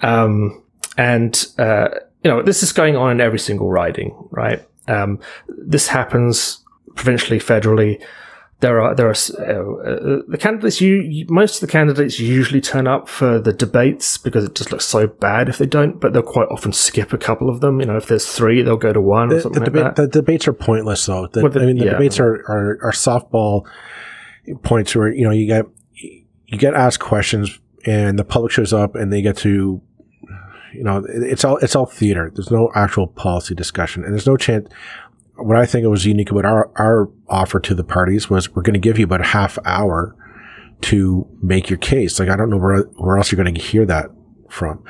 Um, 0.01 0.61
and, 0.97 1.45
uh, 1.57 1.89
you 2.23 2.29
know, 2.29 2.41
this 2.41 2.61
is 2.61 2.73
going 2.73 2.97
on 2.97 3.11
in 3.11 3.21
every 3.21 3.39
single 3.39 3.69
riding, 3.69 4.13
right? 4.31 4.61
Um, 4.87 5.19
this 5.47 5.87
happens 5.87 6.63
provincially, 6.95 7.39
federally 7.39 8.03
there 8.65 8.81
are 8.81 8.95
there 8.95 9.07
are 9.07 9.11
uh, 9.11 9.91
uh, 9.91 10.21
the 10.27 10.37
candidates. 10.39 10.81
You, 10.81 11.25
most 11.29 11.55
of 11.55 11.61
the 11.61 11.71
candidates 11.71 12.19
usually 12.19 12.61
turn 12.61 12.87
up 12.87 13.07
for 13.07 13.39
the 13.39 13.53
debates 13.53 14.17
because 14.17 14.43
it 14.43 14.55
just 14.55 14.71
looks 14.71 14.85
so 14.85 15.05
bad 15.05 15.49
if 15.49 15.59
they 15.59 15.67
don't. 15.67 15.99
But 15.99 16.13
they'll 16.13 16.23
quite 16.23 16.47
often 16.49 16.73
skip 16.73 17.13
a 17.13 17.17
couple 17.17 17.47
of 17.47 17.61
them. 17.61 17.79
You 17.79 17.85
know, 17.85 17.97
if 17.97 18.07
there's 18.07 18.25
three, 18.25 18.63
they'll 18.63 18.75
go 18.77 18.91
to 18.91 19.01
one 19.01 19.29
the, 19.29 19.35
or 19.35 19.41
something 19.41 19.63
the 19.63 19.69
deba- 19.69 19.83
like 19.83 19.95
that. 19.95 20.11
The 20.11 20.21
debates 20.21 20.47
are 20.47 20.53
pointless, 20.53 21.05
though. 21.05 21.27
The, 21.27 21.43
well, 21.43 21.51
the, 21.51 21.61
I 21.61 21.65
mean, 21.65 21.77
the 21.77 21.85
yeah. 21.85 21.91
debates 21.91 22.19
are, 22.19 22.33
are 22.47 22.79
are 22.81 22.91
softball 22.91 23.67
points 24.63 24.95
where 24.95 25.13
you 25.13 25.25
know 25.25 25.31
you 25.31 25.45
get 25.45 25.65
you 25.93 26.57
get 26.57 26.73
asked 26.73 26.99
questions 26.99 27.59
and 27.85 28.17
the 28.17 28.25
public 28.25 28.51
shows 28.51 28.73
up 28.73 28.95
and 28.95 29.13
they 29.13 29.21
get 29.21 29.37
to 29.37 29.79
you 30.73 30.83
know 30.83 31.05
it's 31.07 31.45
all 31.45 31.57
it's 31.57 31.75
all 31.75 31.85
theater. 31.85 32.31
There's 32.33 32.49
no 32.49 32.71
actual 32.73 33.05
policy 33.05 33.53
discussion 33.53 34.03
and 34.03 34.11
there's 34.11 34.27
no 34.27 34.37
chance 34.37 34.67
what 35.37 35.57
I 35.57 35.65
think 35.65 35.83
it 35.83 35.89
was 35.89 36.05
unique 36.05 36.31
about 36.31 36.45
our, 36.45 36.71
our 36.75 37.09
offer 37.27 37.59
to 37.59 37.75
the 37.75 37.83
parties 37.83 38.29
was 38.29 38.53
we're 38.53 38.61
going 38.61 38.73
to 38.73 38.79
give 38.79 38.97
you 38.97 39.05
about 39.05 39.21
a 39.21 39.25
half 39.25 39.57
hour 39.65 40.15
to 40.81 41.27
make 41.41 41.69
your 41.69 41.77
case. 41.77 42.19
Like, 42.19 42.29
I 42.29 42.35
don't 42.35 42.49
know 42.49 42.57
where, 42.57 42.83
where 42.95 43.17
else 43.17 43.31
you're 43.31 43.41
going 43.41 43.55
to 43.55 43.61
hear 43.61 43.85
that 43.85 44.11
from. 44.49 44.83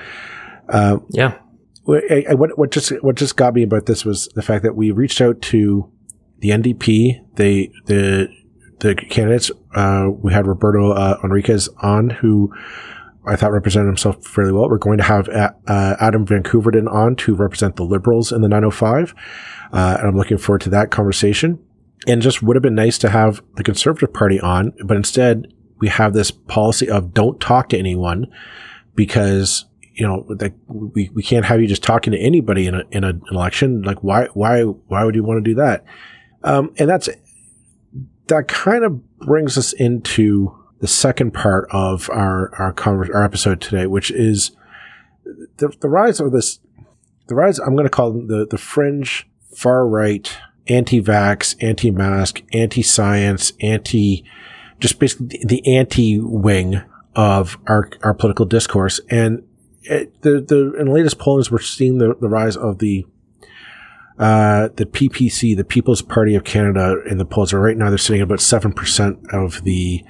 Uh, 0.70 0.98
yeah. 1.10 1.40
I, 1.88 2.26
I, 2.30 2.34
what, 2.34 2.58
what 2.58 2.72
just, 2.72 2.90
what 3.04 3.16
just 3.16 3.38
got 3.38 3.54
me 3.54 3.64
about 3.64 3.86
this 3.86 4.04
was 4.06 4.28
the 4.30 4.42
fact 4.42 4.64
that 4.64 4.76
we 4.76 4.92
reached 4.92 5.22
out 5.22 5.42
to 5.44 5.92
the 6.40 6.50
NDP, 6.50 7.36
they, 7.36 7.72
the, 7.86 8.28
the 8.80 8.96
candidates, 8.96 9.52
uh, 9.76 10.08
we 10.12 10.34
had 10.34 10.48
Roberto 10.48 10.92
uh, 10.92 11.20
Enriquez 11.24 11.70
on 11.82 12.10
who 12.10 12.54
I 13.28 13.36
thought 13.36 13.52
represented 13.52 13.88
himself 13.88 14.26
fairly 14.26 14.52
well. 14.52 14.70
We're 14.70 14.78
going 14.78 14.98
to 14.98 15.04
have 15.04 15.28
uh, 15.30 15.52
Adam 15.68 16.26
van 16.26 16.44
Koeverden 16.44 16.92
on 16.92 17.16
to 17.18 17.36
represent 17.36 17.76
the 17.76 17.84
Liberals 17.84 18.32
in 18.32 18.42
the 18.42 18.48
905. 18.48 19.14
Uh, 19.74 19.98
and 20.00 20.08
I'm 20.08 20.16
looking 20.16 20.38
forward 20.38 20.62
to 20.62 20.70
that 20.72 20.92
conversation. 20.92 21.60
And 22.08 22.22
just 22.22 22.44
would 22.44 22.56
have 22.56 22.64
been 22.64 22.76
nice 22.76 22.98
to 23.00 23.10
have 23.10 23.42
the 23.56 23.64
Conservative 23.64 24.14
Party 24.14 24.40
on, 24.40 24.74
but 24.84 24.96
instead 24.96 25.48
we 25.80 25.88
have 25.90 26.14
this 26.14 26.32
policy 26.32 26.90
of 26.90 27.14
don't 27.14 27.40
talk 27.40 27.70
to 27.70 27.78
anyone 27.78 28.28
because 28.96 29.66
you 29.94 30.06
know 30.06 30.26
like 30.40 30.54
we, 30.68 31.10
we 31.14 31.24
can't 31.24 31.46
have 31.46 31.62
you 31.62 31.68
just 31.68 31.84
talking 31.84 32.12
to 32.12 32.20
anybody 32.20 32.68
in, 32.68 32.76
a, 32.76 32.84
in 32.92 33.04
an 33.04 33.22
election. 33.32 33.82
Like 33.82 34.04
why 34.04 34.28
why 34.34 34.62
why 34.62 35.04
would 35.04 35.16
you 35.16 35.24
want 35.24 35.44
to 35.44 35.50
do 35.50 35.56
that? 35.56 35.84
Um, 36.44 36.74
and 36.78 36.90
that's 36.90 37.10
that 38.28 38.48
kind 38.48 38.84
of 38.84 39.18
brings 39.20 39.58
us 39.58 39.74
into 39.74 40.56
the 40.80 40.88
second 40.88 41.32
part 41.32 41.68
of 41.72 42.10
our 42.10 42.54
our, 42.56 42.76
our 43.14 43.24
episode 43.24 43.62
today, 43.62 43.88
which 43.88 44.12
is 44.12 44.52
the, 45.58 45.74
the 45.80 45.90
rise 45.90 46.20
of 46.20 46.32
this. 46.32 46.60
The 47.28 47.36
rise 47.36 47.58
I'm 47.60 47.76
going 47.76 47.86
to 47.86 47.90
call 47.90 48.12
them 48.12 48.28
the 48.28 48.46
the 48.46 48.58
fringe 48.58 49.28
far 49.56 49.88
right 49.88 50.38
anti-vax, 50.68 51.56
anti-mask, 51.62 52.42
anti-science, 52.54 53.54
anti 53.62 54.24
just 54.80 55.00
basically 55.00 55.40
the 55.46 55.76
anti 55.76 56.20
wing 56.20 56.82
of 57.16 57.58
our 57.68 57.90
our 58.04 58.14
political 58.14 58.46
discourse. 58.46 59.00
And 59.10 59.44
it, 59.84 60.22
the 60.22 60.42
the 60.42 60.74
in 60.80 60.88
the 60.88 60.92
latest 60.92 61.20
pollings, 61.20 61.52
we're 61.52 61.60
seeing 61.60 61.98
the, 61.98 62.16
the 62.20 62.30
rise 62.30 62.58
of 62.58 62.80
the 62.80 63.06
uh, 64.18 64.70
the 64.76 64.86
PPC, 64.86 65.56
the 65.56 65.66
People's 65.66 66.02
Party 66.02 66.36
of 66.36 66.44
Canada, 66.44 67.02
in 67.06 67.18
the 67.18 67.26
polls. 67.26 67.54
Right 67.54 67.78
now, 67.78 67.90
they're 67.90 67.98
sitting 67.98 68.22
at 68.22 68.26
about 68.26 68.42
seven 68.42 68.72
percent 68.74 69.20
of 69.32 69.64
the 69.64 70.04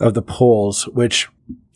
of 0.00 0.14
the 0.14 0.22
polls, 0.22 0.88
which 0.88 1.28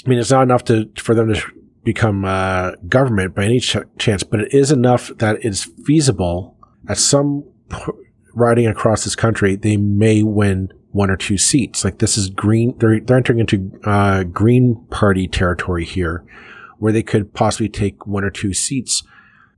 I 0.04 0.08
mean, 0.08 0.18
it's 0.18 0.30
not 0.30 0.42
enough 0.42 0.64
to 0.64 0.90
for 0.96 1.14
them 1.14 1.32
to 1.32 1.42
become 1.84 2.24
uh, 2.24 2.72
government 2.88 3.34
by 3.34 3.44
any 3.44 3.60
ch- 3.60 3.76
chance, 3.98 4.22
but 4.22 4.40
it 4.40 4.54
is 4.54 4.72
enough 4.72 5.10
that 5.18 5.44
it's 5.44 5.64
feasible 5.84 6.56
at 6.88 6.98
some 6.98 7.44
p- 7.68 7.92
riding 8.34 8.66
across 8.66 9.04
this 9.04 9.14
country, 9.16 9.56
they 9.56 9.76
may 9.76 10.22
win 10.22 10.72
one 10.92 11.10
or 11.10 11.16
two 11.16 11.38
seats. 11.38 11.84
Like 11.84 11.98
this 11.98 12.16
is 12.16 12.30
green. 12.30 12.76
They're, 12.78 13.00
they're 13.00 13.16
entering 13.16 13.40
into 13.40 13.70
uh, 13.84 14.24
Green 14.24 14.84
Party 14.90 15.26
territory 15.26 15.84
here, 15.84 16.24
where 16.78 16.92
they 16.92 17.02
could 17.02 17.34
possibly 17.34 17.68
take 17.68 18.06
one 18.06 18.24
or 18.24 18.30
two 18.30 18.52
seats. 18.52 19.02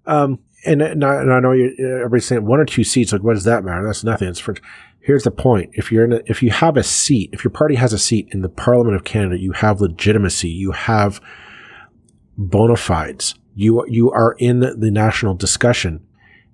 Um, 0.07 0.41
and, 0.65 0.83
and, 0.83 1.05
I, 1.05 1.17
and 1.17 1.33
I 1.33 1.41
know 1.41 1.53
everybody's 1.53 2.27
saying 2.27 2.45
one 2.45 2.61
or 2.61 2.65
two 2.65 2.85
seats. 2.85 3.13
Like, 3.13 3.23
what 3.23 3.35
does 3.35 3.45
that 3.45 3.65
matter? 3.65 3.85
That's 3.85 4.05
nothing. 4.05 4.29
It's 4.29 4.41
for. 4.41 4.57
Here's 5.07 5.23
the 5.23 5.31
point: 5.31 5.71
if 5.75 5.93
you're 5.93 6.05
in, 6.05 6.15
a, 6.15 6.21
if 6.27 6.43
you 6.43 6.51
have 6.51 6.77
a 6.77 6.83
seat, 6.83 7.31
if 7.33 7.45
your 7.45 7.53
party 7.53 7.77
has 7.77 7.93
a 7.93 7.99
seat 7.99 8.27
in 8.33 8.43
the 8.43 8.49
Parliament 8.49 8.97
of 8.97 9.05
Canada, 9.05 9.39
you 9.39 9.53
have 9.53 9.81
legitimacy. 9.81 10.49
You 10.49 10.73
have 10.73 11.21
bona 12.37 12.77
fides. 12.77 13.37
You 13.55 13.87
you 13.87 14.11
are 14.11 14.35
in 14.41 14.59
the 14.59 14.91
national 14.91 15.35
discussion. 15.35 16.05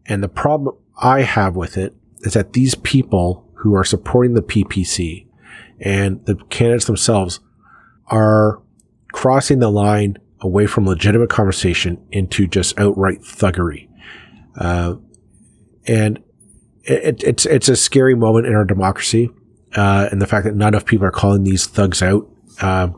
And 0.05 0.23
the 0.23 0.29
problem 0.29 0.77
I 1.01 1.23
have 1.23 1.57
with 1.57 1.79
it 1.79 1.95
is 2.21 2.35
that 2.35 2.53
these 2.53 2.75
people 2.75 3.49
who 3.55 3.75
are 3.75 3.85
supporting 3.85 4.35
the 4.35 4.43
PPC 4.43 5.25
and 5.81 6.23
the 6.27 6.35
candidates 6.51 6.85
themselves 6.85 7.41
are 8.09 8.61
crossing 9.13 9.61
the 9.61 9.71
line 9.71 10.19
away 10.43 10.67
from 10.67 10.85
legitimate 10.85 11.31
conversation 11.31 12.05
into 12.11 12.47
just 12.47 12.79
outright 12.79 13.23
thuggery. 13.23 13.89
Uh, 14.59 14.97
and 15.87 16.23
it, 16.85 17.23
it's 17.23 17.47
it's 17.47 17.69
a 17.69 17.77
scary 17.77 18.15
moment 18.15 18.47
in 18.47 18.55
our 18.55 18.65
democracy, 18.65 19.31
uh, 19.77 20.09
and 20.11 20.21
the 20.21 20.27
fact 20.27 20.45
that 20.45 20.57
not 20.57 20.69
enough 20.69 20.87
people 20.87 21.07
are 21.07 21.13
calling 21.13 21.45
these 21.45 21.67
thugs 21.67 22.03
out 22.03 22.29
uh, 22.61 22.89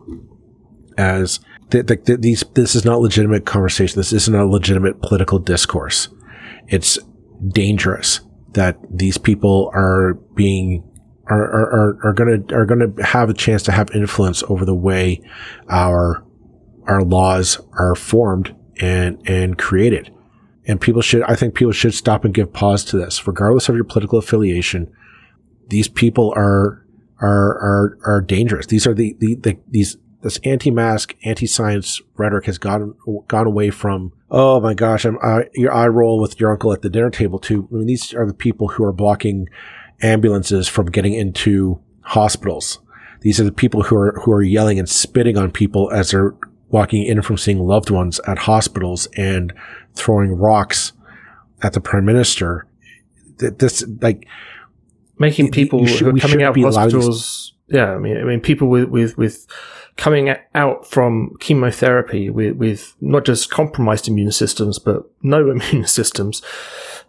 as 0.97 1.41
th- 1.71 1.87
th- 1.87 2.05
th- 2.05 2.21
these. 2.21 2.45
This 2.55 2.75
is 2.75 2.85
not 2.85 3.01
legitimate 3.01 3.45
conversation. 3.45 3.99
This 3.99 4.13
isn't 4.13 4.35
a 4.35 4.47
legitimate 4.47 5.03
political 5.03 5.39
discourse. 5.39 6.09
It's 6.69 6.99
dangerous 7.49 8.21
that 8.53 8.79
these 8.91 9.19
people 9.19 9.71
are 9.75 10.15
being 10.35 10.83
are, 11.27 11.43
are, 11.43 11.99
are 12.05 12.13
going 12.13 12.47
to 12.47 12.55
are 12.55 12.67
to 12.67 13.03
have 13.03 13.29
a 13.29 13.35
chance 13.35 13.63
to 13.65 13.73
have 13.73 13.91
influence 13.91 14.43
over 14.45 14.65
the 14.65 14.75
way 14.75 15.21
our 15.69 16.25
our 16.87 17.03
laws 17.03 17.61
are 17.79 17.95
formed 17.95 18.55
and 18.81 19.21
and 19.29 19.59
created. 19.59 20.13
And 20.67 20.81
people 20.81 21.03
should 21.03 21.23
I 21.23 21.35
think 21.35 21.55
people 21.55 21.73
should 21.73 21.95
stop 21.95 22.25
and 22.25 22.33
give 22.33 22.53
pause 22.53 22.85
to 22.87 22.97
this, 22.97 23.27
regardless 23.27 23.69
of 23.69 23.75
your 23.75 23.85
political 23.85 24.19
affiliation. 24.19 24.91
These 25.69 25.89
people 25.89 26.33
are 26.37 26.85
are 27.21 27.59
are 27.59 27.99
are 28.05 28.21
dangerous. 28.21 28.67
These 28.67 28.87
are 28.87 28.95
the, 28.95 29.17
the, 29.19 29.35
the 29.37 29.59
these 29.69 29.97
this 30.23 30.41
anti-mask, 30.43 31.15
anti-science 31.25 32.01
rhetoric 32.17 32.47
has 32.47 32.57
gone 32.57 32.95
gone 33.29 33.47
away 33.47 33.69
from. 33.71 34.13
Oh 34.31 34.59
my 34.59 34.73
gosh, 34.73 35.05
I'm 35.05 35.19
I, 35.23 35.45
your 35.55 35.73
eye 35.73 35.87
roll 35.87 36.19
with 36.19 36.41
your 36.41 36.51
uncle 36.53 36.73
at 36.73 36.81
the 36.81 36.89
dinner 36.89 37.11
table 37.11 37.39
too. 37.39 37.69
I 37.71 37.77
mean, 37.77 37.87
these 37.87 38.15
are 38.15 38.27
the 38.27 38.35
people 38.35 38.69
who 38.69 38.85
are 38.85 38.93
blocking 38.93 39.49
ambulances 40.01 40.67
from 40.67 40.87
getting 40.87 41.13
into 41.13 41.79
hospitals. 42.01 42.81
These 43.21 43.39
are 43.39 43.45
the 43.45 43.53
people 43.53 43.83
who 43.83 43.97
are 43.97 44.21
who 44.25 44.33
are 44.33 44.43
yelling 44.43 44.79
and 44.79 44.89
spitting 44.89 45.37
on 45.37 45.51
people 45.51 45.91
as 45.93 46.11
they're 46.11 46.35
walking 46.75 47.05
in 47.05 47.23
from 47.23 47.39
seeing 47.39 47.61
loved 47.61 47.89
ones 47.89 48.21
at 48.27 48.37
hospitals 48.37 49.07
and 49.17 49.53
throwing 49.95 50.33
rocks 50.33 50.93
at 51.63 51.73
the 51.73 51.81
prime 51.81 52.05
minister. 52.05 52.67
This 53.39 53.85
like 54.03 54.27
making 55.17 55.53
people 55.53 55.87
should, 55.87 56.01
who 56.01 56.17
are 56.17 56.19
coming 56.19 56.43
out 56.43 56.59
of 56.59 56.75
hospitals. 56.75 57.55
Yeah, 57.69 57.95
I 57.95 57.99
mean, 57.99 58.17
I 58.17 58.25
mean, 58.25 58.41
people 58.41 58.69
with 58.69 58.89
with 58.89 59.17
with 59.17 59.47
coming 59.97 60.35
out 60.57 60.85
from 60.91 61.37
chemotherapy 61.39 62.29
with, 62.29 62.57
with 62.57 62.97
not 63.01 63.25
just 63.25 63.51
compromised 63.51 64.09
immune 64.09 64.33
systems, 64.33 64.81
but 64.81 65.05
no 65.23 65.49
immune 65.55 65.87
systems, 65.87 66.43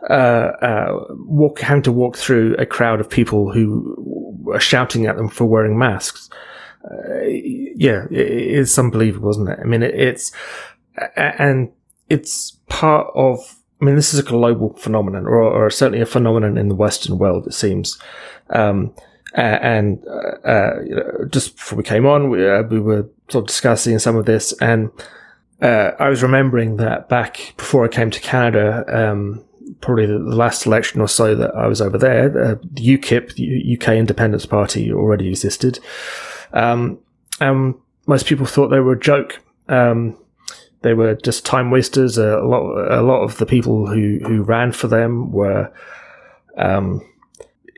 uh, 0.08 0.52
uh, 0.62 1.06
walk, 1.10 1.60
having 1.62 1.82
to 1.82 1.92
walk 1.92 2.16
through 2.16 2.56
a 2.60 2.68
crowd 2.68 3.00
of 3.00 3.10
people 3.10 3.52
who 3.52 4.48
are 4.54 4.60
shouting 4.60 5.08
at 5.08 5.18
them 5.18 5.28
for 5.28 5.46
wearing 5.46 5.76
masks. 5.76 6.30
Uh, 6.86 7.26
yeah, 7.76 8.06
it, 8.10 8.32
it's 8.32 8.80
unbelievable, 8.80 9.30
isn't 9.32 9.50
it? 9.50 9.60
I 9.62 9.66
mean, 9.66 9.84
it, 9.84 9.94
it's, 9.94 10.32
and 11.16 11.72
it's 12.10 12.52
part 12.68 13.08
of, 13.16 13.40
I 13.82 13.86
mean, 13.86 13.96
this 13.96 14.14
is 14.14 14.20
a 14.20 14.24
global 14.24 14.74
phenomenon, 14.76 15.26
or, 15.26 15.42
or 15.42 15.70
certainly 15.70 16.02
a 16.02 16.06
phenomenon 16.06 16.58
in 16.58 16.70
the 16.70 16.76
Western 16.76 17.18
world, 17.18 17.46
it 17.48 17.54
seems. 17.54 18.00
Um, 18.50 18.94
and 19.34 20.02
uh, 20.08 20.48
uh, 20.48 20.82
you 20.86 20.96
know, 20.96 21.26
just 21.30 21.58
before 21.58 21.78
we 21.78 21.84
came 21.84 22.06
on, 22.06 22.30
we, 22.30 22.50
uh, 22.50 22.64
we 22.64 22.80
were 22.80 23.10
sort 23.30 23.44
of 23.44 23.48
discussing 23.48 24.00
some 24.00 24.16
of 24.16 24.26
this, 24.26 24.54
and 24.62 24.90
uh, 25.62 25.92
I 26.00 26.08
was 26.08 26.24
remembering 26.24 26.78
that 26.78 27.10
back 27.10 27.54
before 27.58 27.84
I 27.84 27.90
came 27.90 28.10
to 28.12 28.22
Canada, 28.22 28.86
um, 28.88 29.44
probably 29.82 30.06
the, 30.06 30.20
last 30.20 30.66
election 30.66 31.02
or 31.02 31.10
so 31.10 31.36
that 31.36 31.54
I 31.54 31.68
was 31.68 31.82
over 31.82 31.98
there, 31.98 32.30
the 32.30 32.98
UKIP, 32.98 33.36
the 33.36 33.78
UK 33.78 33.96
Independence 33.96 34.46
Party, 34.46 34.92
already 34.94 35.28
existed. 35.28 35.80
Um, 36.54 37.00
and 37.40 37.76
most 38.08 38.26
people 38.26 38.46
thought 38.46 38.70
they 38.70 38.80
were 38.80 38.94
a 38.94 39.00
joke. 39.00 39.42
Um, 39.68 40.18
they 40.82 40.94
were 40.94 41.16
just 41.16 41.46
time 41.46 41.72
wasters. 41.72 42.18
a 42.18 42.38
lot, 42.38 42.62
a 42.92 43.02
lot 43.02 43.24
of 43.24 43.38
the 43.38 43.46
people 43.46 43.88
who, 43.88 44.20
who 44.26 44.44
ran 44.44 44.72
for 44.72 44.88
them 44.88 45.32
were 45.32 45.72
um, 46.58 47.02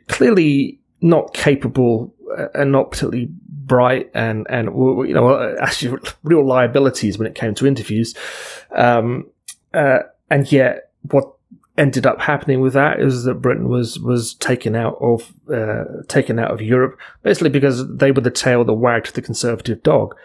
clearly 0.07 0.79
not 1.01 1.33
capable 1.33 2.13
uh, 2.37 2.47
and 2.53 2.71
not 2.71 2.91
particularly 2.91 3.29
bright 3.49 4.09
and 4.13 4.47
and 4.49 4.67
you 5.07 5.13
know 5.13 5.55
actually 5.59 5.99
real 6.23 6.45
liabilities 6.45 7.17
when 7.17 7.27
it 7.27 7.35
came 7.35 7.53
to 7.53 7.67
interviews 7.67 8.15
um, 8.71 9.25
uh, 9.73 9.99
and 10.29 10.51
yet 10.51 10.91
what 11.11 11.36
ended 11.77 12.05
up 12.05 12.19
happening 12.19 12.59
with 12.59 12.73
that 12.73 12.99
is 12.99 13.23
that 13.23 13.35
Britain 13.35 13.69
was 13.69 13.99
was 13.99 14.33
taken 14.35 14.75
out 14.75 14.97
of 14.99 15.33
uh, 15.53 15.83
taken 16.07 16.39
out 16.39 16.51
of 16.51 16.61
Europe 16.61 16.97
basically 17.23 17.49
because 17.49 17.87
they 17.95 18.11
were 18.11 18.21
the 18.21 18.31
tail 18.31 18.63
that 18.63 18.73
wagged 18.73 19.13
the 19.13 19.21
conservative 19.21 19.83
dog 19.83 20.15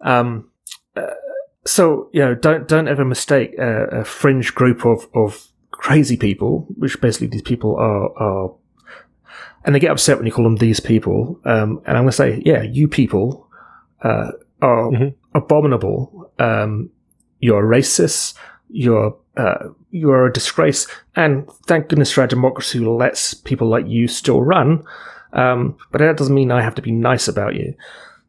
um, 0.00 0.50
uh, 0.96 1.06
so 1.66 2.08
you 2.12 2.20
know 2.20 2.34
don't 2.34 2.66
don't 2.68 2.88
ever 2.88 3.04
mistake 3.04 3.54
a, 3.58 4.00
a 4.00 4.04
fringe 4.04 4.54
group 4.54 4.86
of 4.86 5.06
of 5.14 5.48
crazy 5.70 6.16
people 6.16 6.66
which 6.76 7.00
basically 7.00 7.26
these 7.28 7.42
people 7.42 7.76
are 7.76 8.10
are 8.18 8.54
and 9.64 9.74
they 9.74 9.80
get 9.80 9.90
upset 9.90 10.16
when 10.16 10.24
you 10.24 10.32
call 10.32 10.44
them 10.44 10.56
these 10.56 10.80
people. 10.80 11.38
Um, 11.44 11.82
and 11.84 11.96
I'm 11.96 12.04
going 12.04 12.06
to 12.06 12.12
say, 12.12 12.42
yeah, 12.44 12.62
you 12.62 12.88
people 12.88 13.48
uh, 14.02 14.30
are 14.62 14.88
mm-hmm. 14.90 15.08
abominable. 15.36 16.32
Um, 16.38 16.90
you're 17.40 17.62
racist. 17.62 18.32
You're 18.70 19.16
uh, 19.36 19.68
you're 19.90 20.26
a 20.26 20.32
disgrace. 20.32 20.86
And 21.16 21.50
thank 21.66 21.88
goodness 21.88 22.12
for 22.12 22.22
our 22.22 22.26
democracy 22.26 22.78
who 22.78 22.94
lets 22.94 23.34
people 23.34 23.68
like 23.68 23.86
you 23.86 24.08
still 24.08 24.42
run. 24.42 24.84
Um, 25.32 25.76
but 25.90 25.98
that 25.98 26.16
doesn't 26.16 26.34
mean 26.34 26.50
I 26.50 26.62
have 26.62 26.74
to 26.76 26.82
be 26.82 26.92
nice 26.92 27.28
about 27.28 27.54
you. 27.54 27.74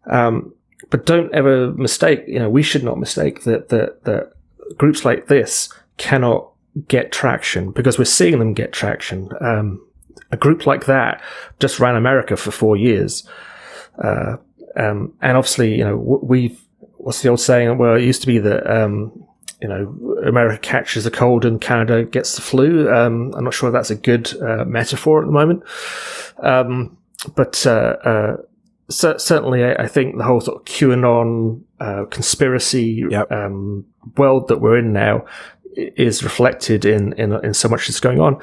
Um, 0.09 0.53
but 0.89 1.05
don't 1.05 1.33
ever 1.33 1.71
mistake. 1.73 2.23
You 2.27 2.39
know, 2.39 2.49
we 2.49 2.63
should 2.63 2.83
not 2.83 2.99
mistake 2.99 3.43
that 3.43 3.69
that 3.69 4.03
that 4.05 4.33
groups 4.77 5.05
like 5.05 5.27
this 5.27 5.69
cannot 5.97 6.49
get 6.87 7.11
traction 7.11 7.71
because 7.71 7.97
we're 7.97 8.05
seeing 8.05 8.39
them 8.39 8.53
get 8.53 8.71
traction. 8.71 9.29
Um, 9.41 9.85
a 10.31 10.37
group 10.37 10.65
like 10.65 10.85
that 10.85 11.21
just 11.59 11.79
ran 11.79 11.95
America 11.95 12.37
for 12.37 12.51
four 12.51 12.77
years. 12.77 13.27
Uh, 14.01 14.37
um, 14.75 15.13
and 15.21 15.37
obviously, 15.37 15.75
you 15.75 15.83
know, 15.83 15.97
we've, 15.97 16.61
what's 16.97 17.21
the 17.21 17.29
old 17.29 17.39
saying? 17.39 17.77
Well, 17.77 17.95
it 17.95 18.03
used 18.03 18.21
to 18.21 18.27
be 18.27 18.37
that 18.39 18.67
um, 18.69 19.25
you 19.61 19.67
know 19.67 20.17
America 20.25 20.59
catches 20.59 21.05
a 21.05 21.11
cold 21.11 21.45
and 21.45 21.59
Canada 21.59 22.03
gets 22.03 22.35
the 22.35 22.41
flu. 22.41 22.91
Um, 22.91 23.33
I'm 23.35 23.43
not 23.43 23.53
sure 23.53 23.71
that's 23.71 23.91
a 23.91 23.95
good 23.95 24.33
uh, 24.41 24.65
metaphor 24.65 25.21
at 25.21 25.25
the 25.25 25.31
moment, 25.31 25.63
um, 26.39 26.97
but 27.35 27.65
uh, 27.67 27.95
uh, 28.03 28.37
certainly 28.89 29.65
I, 29.65 29.87
think 29.87 30.17
the 30.17 30.23
whole 30.23 30.41
sort 30.41 30.61
of 30.61 30.65
QAnon 30.65 31.61
uh, 31.79 32.05
conspiracy 32.05 33.05
yep. 33.09 33.31
Um, 33.31 33.85
world 34.17 34.47
that 34.47 34.61
we're 34.61 34.79
in 34.79 34.93
now 34.93 35.25
is 35.75 36.23
reflected 36.23 36.85
in, 36.85 37.13
in 37.13 37.33
in 37.43 37.53
so 37.53 37.67
much 37.67 37.87
that's 37.87 37.99
going 37.99 38.19
on, 38.19 38.39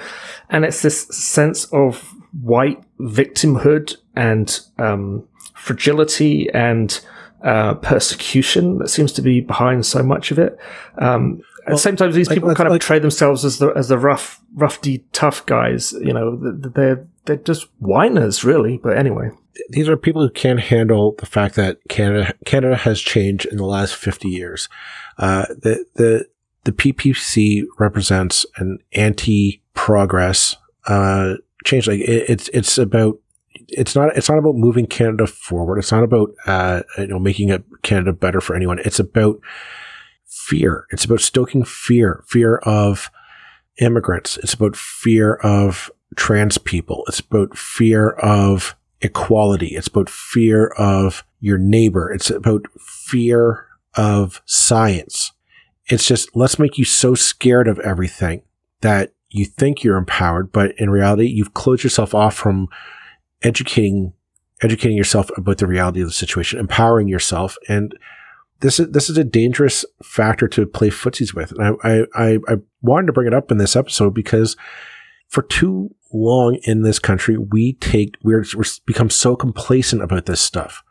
and 0.51 0.65
it's 0.65 0.83
this 0.83 1.03
sense 1.09 1.65
of 1.67 2.15
white 2.43 2.83
victimhood 3.01 3.97
and 4.15 4.61
um, 4.79 5.27
fragility 5.55 6.51
and 6.53 7.01
uh, 7.47 7.75
persecution 7.75 8.79
that 8.79 8.89
seems 8.89 9.13
to 9.13 9.23
be 9.23 9.41
behind 9.41 9.87
so 9.87 10.03
much 10.03 10.33
of 10.33 10.39
it. 10.39 10.59
Um, 10.99 11.37
well, 11.37 11.45
at 11.69 11.71
the 11.71 11.79
same 11.79 11.95
time, 11.95 12.11
these 12.11 12.29
like, 12.29 12.37
people 12.37 12.53
kind 12.55 12.67
of 12.67 12.73
like, 12.73 12.81
portray 12.81 12.99
themselves 12.99 13.45
as 13.45 13.59
the 13.59 13.69
as 13.69 13.89
the 13.89 13.99
rough, 13.99 14.41
rough, 14.55 14.81
tough 15.13 15.47
guys. 15.47 15.93
You 15.93 16.13
know, 16.13 16.37
they're 16.43 17.07
they're 17.25 17.37
just 17.37 17.69
whiners, 17.79 18.43
really. 18.43 18.79
But 18.79 18.99
anyway, 18.99 19.31
these 19.71 19.89
are 19.89 19.97
people 19.97 20.23
who 20.23 20.31
can't 20.31 20.59
handle 20.59 21.15
the 21.19 21.27
fact 21.27 21.55
that 21.55 21.79
Canada 21.89 22.35
Canada 22.45 22.77
has 22.77 23.01
changed 23.01 23.47
in 23.47 23.59
the 23.59 23.65
last 23.65 23.95
fifty 23.95 24.29
years. 24.29 24.69
Uh, 25.17 25.47
the 25.49 25.85
the 25.95 26.27
the 26.65 26.73
PPC 26.73 27.63
represents 27.79 28.45
an 28.57 28.79
anti-progress 28.93 30.57
uh, 30.87 31.35
change. 31.65 31.87
Like 31.87 32.01
it, 32.01 32.29
it's 32.29 32.49
it's 32.49 32.77
about 32.77 33.21
it's 33.69 33.95
not 33.95 34.17
it's 34.17 34.29
not 34.29 34.39
about 34.39 34.57
moving 34.57 34.87
Canada 34.87 35.27
forward. 35.27 35.79
It's 35.79 35.93
not 35.93 36.05
about 36.05 36.31
uh, 36.47 36.83
you 36.99 37.09
know 37.09 37.19
making 37.19 37.51
it 37.51 37.65
Canada 37.83 38.13
better 38.13 38.41
for 38.41 38.55
anyone. 38.55 38.79
It's 38.85 38.99
about 38.99 39.41
fear. 40.25 40.87
It's 40.91 41.05
about 41.05 41.21
stoking 41.21 41.65
fear, 41.65 42.25
fear 42.27 42.57
of 42.59 43.11
immigrants. 43.81 44.37
It's 44.39 44.55
about 44.55 44.77
fear 44.77 45.35
of 45.35 45.91
trans 46.15 46.59
people. 46.59 47.05
It's 47.09 47.21
about 47.21 47.57
fear 47.57 48.11
of 48.11 48.77
equality. 49.01 49.75
It's 49.77 49.89
about 49.89 50.09
fear 50.09 50.69
of 50.79 51.25
your 51.41 51.59
neighbor. 51.59 52.13
It's 52.13 52.31
about 52.31 52.67
fear 52.81 53.67
of 53.95 54.43
science. 54.47 55.33
It's 55.89 56.07
just 56.07 56.35
let's 56.35 56.59
make 56.59 56.79
you 56.79 56.85
so 56.85 57.15
scared 57.15 57.69
of 57.69 57.79
everything 57.81 58.43
that 58.81 59.13
you 59.29 59.45
think 59.45 59.83
you're 59.83 59.97
empowered, 59.97 60.53
but 60.53 60.73
in 60.79 60.91
reality, 60.91 61.27
you've 61.27 61.55
closed 61.55 61.85
yourself 61.85 62.15
off 62.15 62.35
from 62.35 62.69
educating 63.47 64.13
educating 64.63 64.97
yourself 64.97 65.31
about 65.37 65.59
the 65.59 65.67
reality 65.67 66.01
of 66.01 66.09
the 66.09 66.15
situation, 66.15 66.59
empowering 66.59 67.09
yourself, 67.09 67.57
and 67.69 67.97
this 68.61 68.81
is 68.81 68.91
this 68.91 69.09
is 69.09 69.17
a 69.17 69.25
dangerous 69.25 69.85
factor 70.03 70.49
to 70.49 70.67
play 70.67 70.91
footsies 70.91 71.35
with. 71.35 71.53
And 71.53 71.79
I, 71.83 72.07
I 72.15 72.39
I 72.49 72.57
wanted 72.83 73.07
to 73.07 73.13
bring 73.13 73.27
it 73.27 73.35
up 73.35 73.51
in 73.51 73.59
this 73.59 73.77
episode 73.77 74.15
because 74.15 74.57
for 75.29 75.43
too 75.43 75.95
long 76.13 76.59
in 76.65 76.83
this 76.83 76.99
country, 76.99 77.37
we 77.37 77.75
take 77.75 78.17
we're, 78.23 78.45
we're 78.57 78.65
become 78.87 79.11
so 79.11 79.37
complacent 79.37 80.03
about 80.03 80.27
this 80.27 80.41
stuff. 80.41 80.83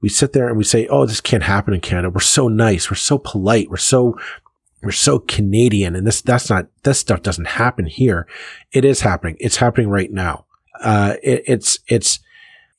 We 0.00 0.08
sit 0.08 0.32
there 0.32 0.48
and 0.48 0.58
we 0.58 0.64
say, 0.64 0.86
"Oh, 0.88 1.06
this 1.06 1.20
can't 1.20 1.44
happen 1.44 1.74
in 1.74 1.80
Canada. 1.80 2.10
We're 2.10 2.20
so 2.20 2.48
nice. 2.48 2.90
We're 2.90 2.96
so 2.96 3.18
polite. 3.18 3.70
We're 3.70 3.76
so 3.76 4.18
we're 4.82 4.90
so 4.90 5.20
Canadian, 5.20 5.94
and 5.94 6.04
this 6.04 6.20
that's 6.20 6.50
not 6.50 6.66
this 6.82 6.98
stuff 6.98 7.22
doesn't 7.22 7.46
happen 7.46 7.86
here. 7.86 8.26
It 8.72 8.84
is 8.84 9.02
happening. 9.02 9.36
It's 9.38 9.58
happening 9.58 9.88
right 9.88 10.10
now 10.10 10.46
uh, 10.82 11.16
it, 11.22 11.42
it's 11.46 11.78
it's 11.86 12.18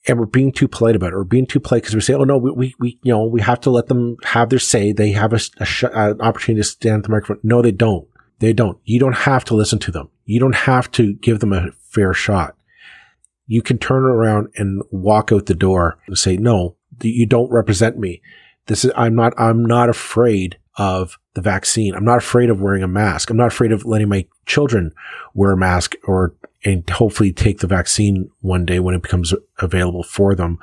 and 0.08 0.20
we're 0.20 0.26
being 0.26 0.52
too 0.52 0.68
polite 0.68 0.96
about 0.96 1.14
it. 1.14 1.16
We're 1.16 1.24
being 1.24 1.46
too 1.46 1.60
polite 1.60 1.84
because 1.84 1.96
we 1.96 2.02
say, 2.02 2.14
"Oh 2.14 2.24
no, 2.24 2.38
we, 2.38 2.52
we, 2.52 2.76
we 2.80 3.00
you 3.04 3.12
know 3.12 3.24
we 3.26 3.42
have 3.42 3.62
to 3.62 3.70
let 3.70 3.88
them 3.88 4.18
have 4.24 4.50
their 4.50 4.60
say. 4.60 4.92
They 4.92 5.12
have 5.12 5.34
a, 5.34 5.40
a 5.60 5.66
sh- 5.66 5.84
an 5.94 6.22
opportunity 6.22 6.62
to 6.62 6.68
stand 6.68 6.98
at 7.00 7.04
the 7.04 7.10
microphone." 7.10 7.40
No, 7.44 7.62
they 7.62 7.72
don't. 7.72 8.08
They 8.40 8.54
don't. 8.54 8.78
You 8.84 9.00
don't 9.00 9.16
have 9.16 9.46
to 9.46 9.56
listen 9.56 9.80
to 9.80 9.92
them. 9.92 10.10
You 10.26 10.40
don't 10.40 10.56
have 10.56 10.92
to 10.92 11.14
give 11.14 11.40
them 11.40 11.54
a 11.54 11.72
fair 11.80 12.14
shot. 12.14 12.56
You 13.48 13.62
can 13.62 13.78
turn 13.78 14.04
around 14.04 14.50
and 14.56 14.82
walk 14.92 15.32
out 15.32 15.46
the 15.46 15.56
door 15.56 15.98
and 16.08 16.18
say, 16.18 16.38
"No, 16.38 16.76
you 17.02 17.26
don't 17.26 17.52
represent 17.52 17.98
me. 17.98 18.22
This 18.68 18.86
is 18.86 18.92
I'm 18.96 19.16
not 19.16 19.34
I'm 19.38 19.66
not 19.66 19.90
afraid 19.90 20.58
of 20.76 21.18
the 21.34 21.42
vaccine. 21.42 21.96
I'm 21.96 22.06
not 22.06 22.18
afraid 22.18 22.50
of 22.50 22.62
wearing 22.62 22.84
a 22.84 22.88
mask. 22.88 23.30
I'm 23.30 23.38
not 23.38 23.48
afraid 23.48 23.72
of 23.72 23.86
letting 23.86 24.10
my 24.10 24.26
children 24.46 24.92
wear 25.34 25.52
a 25.52 25.58
mask 25.58 25.96
or 26.06 26.36
and 26.64 26.90
hopefully 26.90 27.34
take 27.34 27.60
the 27.60 27.68
vaccine 27.68 28.30
one 28.42 28.66
day 28.66 28.80
when 28.80 28.96
it 28.96 29.02
becomes 29.02 29.34
available 29.60 30.04
for 30.04 30.36
them. 30.36 30.60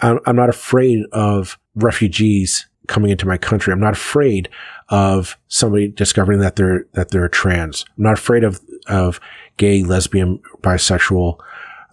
I'm 0.00 0.36
not 0.36 0.48
afraid 0.48 1.04
of 1.12 1.58
refugees 1.74 2.68
coming 2.86 3.10
into 3.10 3.26
my 3.26 3.36
country. 3.36 3.72
I'm 3.72 3.80
not 3.80 3.92
afraid 3.92 4.48
of 4.88 5.36
somebody 5.48 5.88
discovering 5.88 6.40
that 6.40 6.56
they're, 6.56 6.86
that 6.94 7.10
they're 7.10 7.28
trans. 7.28 7.84
I'm 7.96 8.04
not 8.04 8.18
afraid 8.18 8.42
of, 8.42 8.60
of 8.86 9.20
gay, 9.58 9.82
lesbian, 9.82 10.40
bisexual, 10.62 11.38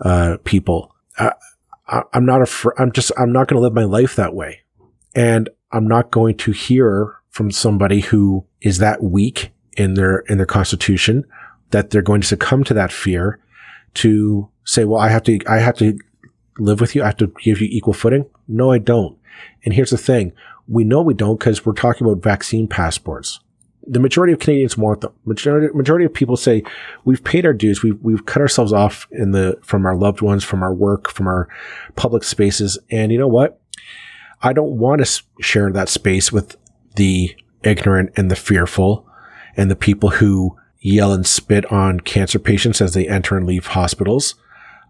uh, 0.02 0.38
people. 0.44 0.96
I, 1.18 1.34
am 2.14 2.26
not 2.26 2.42
afraid. 2.42 2.74
I'm 2.78 2.92
just, 2.92 3.12
I'm 3.18 3.32
not 3.32 3.48
going 3.48 3.60
to 3.60 3.64
live 3.64 3.74
my 3.74 3.84
life 3.84 4.16
that 4.16 4.34
way. 4.34 4.62
And 5.14 5.50
I'm 5.72 5.88
not 5.88 6.12
going 6.12 6.38
to 6.38 6.52
hear 6.52 7.16
from 7.30 7.52
somebody 7.52 8.02
who 8.02 8.46
is 8.62 8.78
that 8.78 9.04
weak 9.04 9.52
in 9.76 9.96
their, 9.96 10.20
in 10.30 10.38
their 10.38 10.46
constitution 10.46 11.26
that 11.72 11.90
they're 11.90 12.02
going 12.02 12.22
to 12.22 12.28
succumb 12.28 12.64
to 12.66 12.74
that 12.74 12.92
fear 12.92 13.40
to 13.96 14.50
say, 14.64 14.86
well, 14.86 15.02
I 15.02 15.10
have 15.10 15.24
to, 15.24 15.40
I 15.48 15.60
have 15.60 15.78
to 15.78 15.98
live 16.60 16.80
with 16.82 16.96
you. 16.96 17.04
I 17.04 17.08
have 17.08 17.18
to 17.18 17.32
give 17.42 17.62
you 17.62 17.68
equal 17.70 17.94
footing. 17.94 18.26
No, 18.48 18.72
I 18.72 18.78
don't. 18.80 19.18
And 19.64 19.74
here's 19.74 19.90
the 19.92 19.98
thing. 19.98 20.34
We 20.68 20.84
know 20.84 21.02
we 21.02 21.14
don't 21.14 21.40
because 21.40 21.66
we're 21.66 21.74
talking 21.74 22.06
about 22.06 22.24
vaccine 22.24 22.68
passports. 22.68 23.40
The 23.90 24.00
majority 24.00 24.34
of 24.34 24.40
Canadians 24.40 24.78
want 24.78 25.02
them. 25.02 25.14
Majority, 25.26 25.74
majority 25.74 26.06
of 26.06 26.14
people 26.14 26.36
say 26.36 26.64
we've 27.06 27.24
paid 27.24 27.46
our 27.46 27.54
dues. 27.54 27.84
We've, 27.84 27.98
we've 28.02 28.26
cut 28.26 28.42
ourselves 28.42 28.74
off 28.74 29.08
in 29.12 29.32
the, 29.32 29.58
from 29.64 29.86
our 29.86 29.96
loved 29.96 30.22
ones, 30.22 30.44
from 30.44 30.62
our 30.62 30.74
work, 30.74 31.10
from 31.10 31.28
our 31.28 31.48
public 31.96 32.24
spaces. 32.24 32.78
And 32.92 33.12
you 33.12 33.18
know 33.18 33.30
what? 33.30 33.62
I 34.42 34.52
don't 34.52 34.78
want 34.78 35.06
to 35.06 35.24
share 35.42 35.72
that 35.72 35.90
space 35.90 36.32
with 36.32 36.58
the 36.96 37.36
ignorant 37.64 38.12
and 38.18 38.30
the 38.30 38.36
fearful 38.36 39.08
and 39.56 39.72
the 39.72 39.76
people 39.76 40.10
who 40.10 40.58
yell 40.88 41.12
and 41.12 41.28
spit 41.28 41.71
on 41.71 42.00
cancer 42.00 42.39
patients 42.39 42.82
as 42.82 42.93
they 42.93 43.08
enter 43.08 43.38
and 43.38 43.45
leave 43.45 43.67
hospitals. 43.67 44.36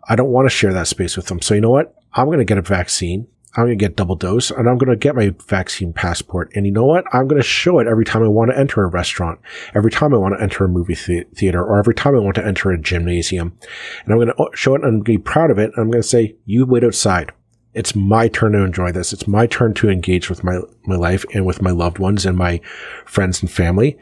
I 0.07 0.15
don't 0.15 0.31
want 0.31 0.45
to 0.45 0.55
share 0.55 0.73
that 0.73 0.87
space 0.87 1.17
with 1.17 1.27
them. 1.27 1.41
So 1.41 1.55
you 1.55 1.61
know 1.61 1.69
what? 1.69 1.95
I'm 2.13 2.27
going 2.27 2.39
to 2.39 2.45
get 2.45 2.57
a 2.57 2.61
vaccine. 2.61 3.27
I'm 3.55 3.65
going 3.65 3.77
to 3.77 3.83
get 3.83 3.95
double 3.95 4.15
dose 4.15 4.51
and 4.51 4.69
I'm 4.69 4.77
going 4.77 4.91
to 4.91 4.95
get 4.95 5.15
my 5.15 5.33
vaccine 5.47 5.91
passport. 5.91 6.51
And 6.55 6.65
you 6.67 6.71
know 6.71 6.85
what? 6.85 7.05
I'm 7.11 7.27
going 7.27 7.41
to 7.41 7.47
show 7.47 7.79
it 7.79 7.87
every 7.87 8.05
time 8.05 8.21
I 8.23 8.27
want 8.27 8.51
to 8.51 8.57
enter 8.57 8.83
a 8.83 8.87
restaurant, 8.87 9.39
every 9.73 9.89
time 9.89 10.13
I 10.13 10.17
want 10.17 10.35
to 10.37 10.43
enter 10.43 10.65
a 10.65 10.69
movie 10.69 10.95
theater, 10.95 11.63
or 11.63 11.79
every 11.79 11.95
time 11.95 12.15
I 12.15 12.19
want 12.19 12.35
to 12.35 12.45
enter 12.45 12.69
a 12.69 12.77
gymnasium. 12.77 13.57
And 14.03 14.13
I'm 14.13 14.19
going 14.19 14.27
to 14.27 14.35
oh, 14.37 14.49
show 14.53 14.75
it 14.75 14.83
and 14.83 15.03
be 15.03 15.17
proud 15.17 15.49
of 15.49 15.57
it. 15.57 15.71
And 15.71 15.79
I'm 15.79 15.89
going 15.89 16.03
to 16.03 16.07
say, 16.07 16.35
you 16.45 16.65
wait 16.65 16.83
outside. 16.83 17.31
It's 17.73 17.95
my 17.95 18.27
turn 18.27 18.51
to 18.51 18.63
enjoy 18.63 18.91
this. 18.91 19.13
It's 19.13 19.27
my 19.27 19.47
turn 19.47 19.73
to 19.75 19.89
engage 19.89 20.29
with 20.29 20.43
my, 20.43 20.59
my 20.85 20.95
life 20.95 21.25
and 21.33 21.45
with 21.45 21.61
my 21.61 21.71
loved 21.71 21.97
ones 21.97 22.25
and 22.25 22.37
my 22.37 22.61
friends 23.05 23.41
and 23.41 23.49
family. 23.49 23.97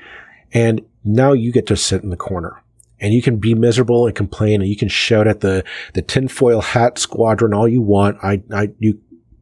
And 0.53 0.85
now 1.05 1.33
you 1.33 1.51
get 1.51 1.67
to 1.67 1.77
sit 1.77 2.03
in 2.03 2.09
the 2.09 2.17
corner 2.17 2.61
and 2.99 3.13
you 3.13 3.21
can 3.21 3.37
be 3.37 3.53
miserable 3.53 4.07
and 4.07 4.15
complain 4.15 4.61
and 4.61 4.69
you 4.69 4.75
can 4.75 4.89
shout 4.89 5.27
at 5.27 5.41
the, 5.41 5.63
the 5.93 6.01
tinfoil 6.01 6.61
hat 6.61 6.97
squadron 6.97 7.53
all 7.53 7.67
you 7.67 7.81
want. 7.81 8.17
I, 8.23 8.41
I, 8.53 8.69
you, 8.79 8.99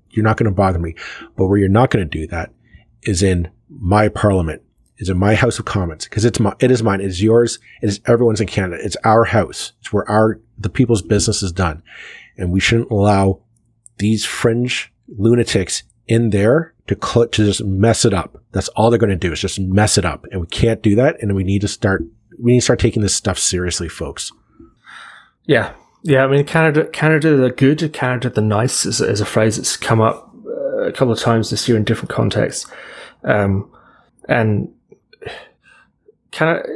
you're 0.10 0.24
not 0.24 0.38
going 0.38 0.50
to 0.50 0.56
bother 0.56 0.80
me. 0.80 0.96
But 1.38 1.48
where 1.48 1.58
you're 1.58 1.70
not 1.70 1.90
going 1.90 2.08
to 2.08 2.18
do 2.20 2.28
that 2.28 2.52
is 3.04 3.24
in 3.24 3.50
my 3.70 4.10
parliament, 4.10 4.62
is 4.98 5.10
in 5.10 5.18
my 5.18 5.36
House 5.36 5.60
of 5.60 5.66
Commons, 5.66 6.06
because 6.06 6.26
it's 6.26 6.40
my, 6.40 6.54
it 6.60 6.72
is 6.72 6.84
mine. 6.84 7.02
It 7.02 7.08
is 7.08 7.22
yours. 7.24 7.60
It 7.82 7.90
is 7.90 8.02
everyone's 8.06 8.42
in 8.42 8.48
Canada. 8.48 8.82
It's 8.84 8.98
our 9.04 9.26
house. 9.26 9.74
It's 9.80 9.94
where 9.94 10.10
our, 10.10 10.40
the 10.58 10.70
people's 10.70 11.02
business 11.02 11.42
is 11.42 11.52
done. 11.52 11.84
And 12.38 12.52
we 12.52 12.60
shouldn't 12.60 12.92
allow 12.92 13.42
these 13.98 14.26
fringe 14.26 14.92
lunatics 15.08 15.84
in 16.08 16.32
there 16.32 16.73
to 16.88 16.98
cl- 17.02 17.28
to 17.28 17.46
just 17.46 17.64
mess 17.64 18.06
it 18.06 18.14
up. 18.14 18.38
That's 18.52 18.68
all 18.70 18.90
they're 18.90 19.00
going 19.00 19.10
to 19.10 19.16
do 19.16 19.32
is 19.32 19.40
just 19.40 19.60
mess 19.60 19.98
it 19.98 20.06
up, 20.06 20.26
and 20.32 20.42
we 20.42 20.48
can't 20.48 20.82
do 20.82 20.96
that. 20.96 21.22
And 21.22 21.36
we 21.36 21.44
need 21.44 21.62
to 21.62 21.68
start 21.68 22.04
we 22.40 22.54
need 22.54 22.60
to 22.60 22.64
start 22.64 22.80
taking 22.80 23.02
this 23.02 23.16
stuff 23.16 23.40
seriously, 23.40 23.90
folks. 23.90 24.32
Yeah, 25.46 25.74
yeah. 26.04 26.24
I 26.24 26.28
mean, 26.28 26.46
Canada, 26.46 26.86
Canada, 26.86 27.36
the 27.36 27.52
good, 27.52 27.92
Canada, 27.94 28.30
the 28.30 28.42
nice 28.42 28.86
is, 28.86 29.02
is 29.02 29.22
a 29.22 29.26
phrase 29.26 29.58
that's 29.58 29.78
come 29.78 30.02
up 30.02 30.34
uh, 30.46 30.84
a 30.84 30.92
couple 30.92 31.12
of 31.12 31.20
times 31.20 31.50
this 31.50 31.68
year 31.68 31.78
in 31.78 31.84
different 31.84 32.10
contexts, 32.10 32.70
um, 33.24 33.72
and 34.28 34.74
Canada. 36.32 36.68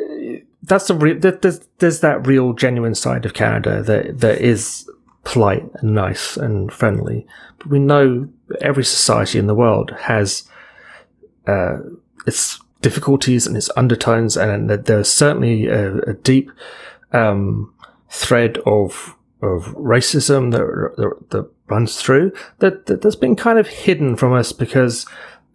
That's 0.64 0.88
the 0.88 0.96
real. 0.96 1.18
There's, 1.20 1.62
there's 1.78 2.02
that 2.02 2.28
real, 2.28 2.52
genuine 2.54 2.96
side 2.96 3.26
of 3.26 3.34
Canada 3.34 3.82
that 3.84 4.20
that 4.20 4.42
is 4.42 4.90
polite 5.24 5.66
and 5.76 5.94
nice 5.94 6.38
and 6.38 6.72
friendly. 6.72 7.28
But 7.58 7.68
we 7.68 7.80
know 7.80 8.30
every 8.62 8.86
society 8.86 9.40
in 9.40 9.48
the 9.48 9.56
world 9.56 9.92
has 10.02 10.48
uh, 11.48 11.78
its 12.26 12.60
difficulties 12.82 13.48
and 13.48 13.58
its 13.58 13.70
undertones, 13.76 14.38
and 14.38 14.70
there's 14.70 15.10
certainly 15.10 15.68
a, 15.68 15.98
a 16.00 16.14
deep 16.14 16.52
um, 17.12 17.74
thread 18.10 18.58
of 18.66 19.16
of 19.40 19.66
racism 19.76 20.52
that, 20.52 20.96
that, 20.98 21.30
that 21.30 21.48
runs 21.68 22.02
through 22.02 22.32
that, 22.58 22.88
that 22.88 23.04
that's 23.04 23.16
been 23.16 23.36
kind 23.36 23.60
of 23.60 23.68
hidden 23.68 24.16
from 24.16 24.34
us 24.34 24.52
because 24.52 25.06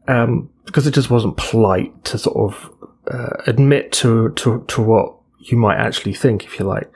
um, 0.06 0.48
because 0.64 0.86
it 0.86 0.94
just 0.94 1.10
wasn't 1.10 1.36
polite 1.36 2.04
to 2.04 2.18
sort 2.18 2.36
of 2.36 2.70
uh, 3.10 3.42
admit 3.46 3.92
to, 3.92 4.30
to 4.30 4.64
to 4.68 4.82
what 4.82 5.16
you 5.38 5.56
might 5.56 5.76
actually 5.76 6.14
think, 6.14 6.44
if 6.44 6.58
you 6.58 6.64
like. 6.64 6.90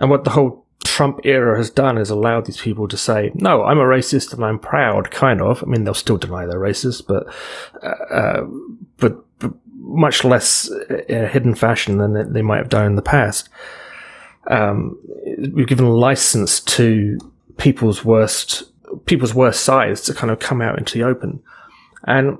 And 0.00 0.10
what 0.10 0.24
the 0.24 0.30
whole 0.30 0.64
Trump 0.84 1.20
era 1.24 1.56
has 1.56 1.70
done 1.70 1.98
is 1.98 2.10
allowed 2.10 2.46
these 2.46 2.60
people 2.60 2.88
to 2.88 2.96
say, 2.96 3.30
"No, 3.34 3.64
I'm 3.64 3.78
a 3.78 3.84
racist 3.84 4.32
and 4.32 4.44
I'm 4.44 4.58
proud." 4.58 5.10
Kind 5.10 5.40
of. 5.40 5.62
I 5.62 5.66
mean, 5.66 5.84
they'll 5.84 5.94
still 5.94 6.16
deny 6.16 6.46
they're 6.46 6.60
racist, 6.60 7.06
but 7.06 7.26
uh, 7.82 8.14
uh 8.14 8.46
but, 8.98 9.24
but, 9.38 9.52
much 9.80 10.24
less 10.24 10.70
in 11.08 11.24
a 11.24 11.28
hidden 11.28 11.54
fashion 11.54 11.98
than 11.98 12.32
they 12.32 12.42
might 12.42 12.58
have 12.58 12.68
done 12.68 12.86
in 12.86 12.94
the 12.94 13.02
past. 13.02 13.48
Um, 14.48 14.98
we've 15.52 15.66
given 15.66 15.88
license 15.88 16.60
to 16.60 17.18
people's 17.56 18.04
worst 18.04 18.64
people's 19.06 19.34
worst 19.34 19.64
sides 19.64 20.00
to 20.02 20.14
kind 20.14 20.30
of 20.30 20.38
come 20.38 20.62
out 20.62 20.78
into 20.78 20.96
the 20.96 21.04
open, 21.04 21.42
and 22.04 22.38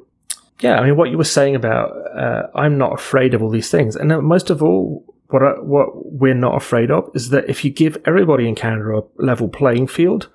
yeah, 0.60 0.78
I 0.78 0.84
mean, 0.84 0.96
what 0.96 1.10
you 1.10 1.18
were 1.18 1.24
saying 1.24 1.54
about 1.54 1.90
uh, 2.16 2.48
I'm 2.54 2.78
not 2.78 2.92
afraid 2.92 3.34
of 3.34 3.42
all 3.42 3.50
these 3.50 3.70
things, 3.70 3.96
and 3.96 4.08
most 4.22 4.50
of 4.50 4.62
all, 4.62 5.04
what 5.28 5.42
I, 5.42 5.52
what 5.60 6.12
we're 6.12 6.34
not 6.34 6.56
afraid 6.56 6.90
of 6.90 7.10
is 7.14 7.30
that 7.30 7.48
if 7.48 7.64
you 7.64 7.70
give 7.70 7.98
everybody 8.06 8.48
in 8.48 8.54
Canada 8.54 8.98
a 8.98 9.22
level 9.22 9.48
playing 9.48 9.86
field, 9.86 10.28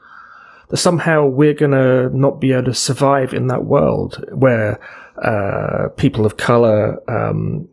that 0.70 0.78
somehow 0.78 1.26
we're 1.26 1.54
to 1.72 2.10
not 2.16 2.40
be 2.40 2.52
able 2.52 2.66
to 2.66 2.74
survive 2.74 3.34
in 3.34 3.48
that 3.48 3.66
world 3.66 4.24
where 4.32 4.80
uh, 5.22 5.90
people 5.98 6.26
of 6.26 6.38
color 6.38 7.00
um, 7.10 7.68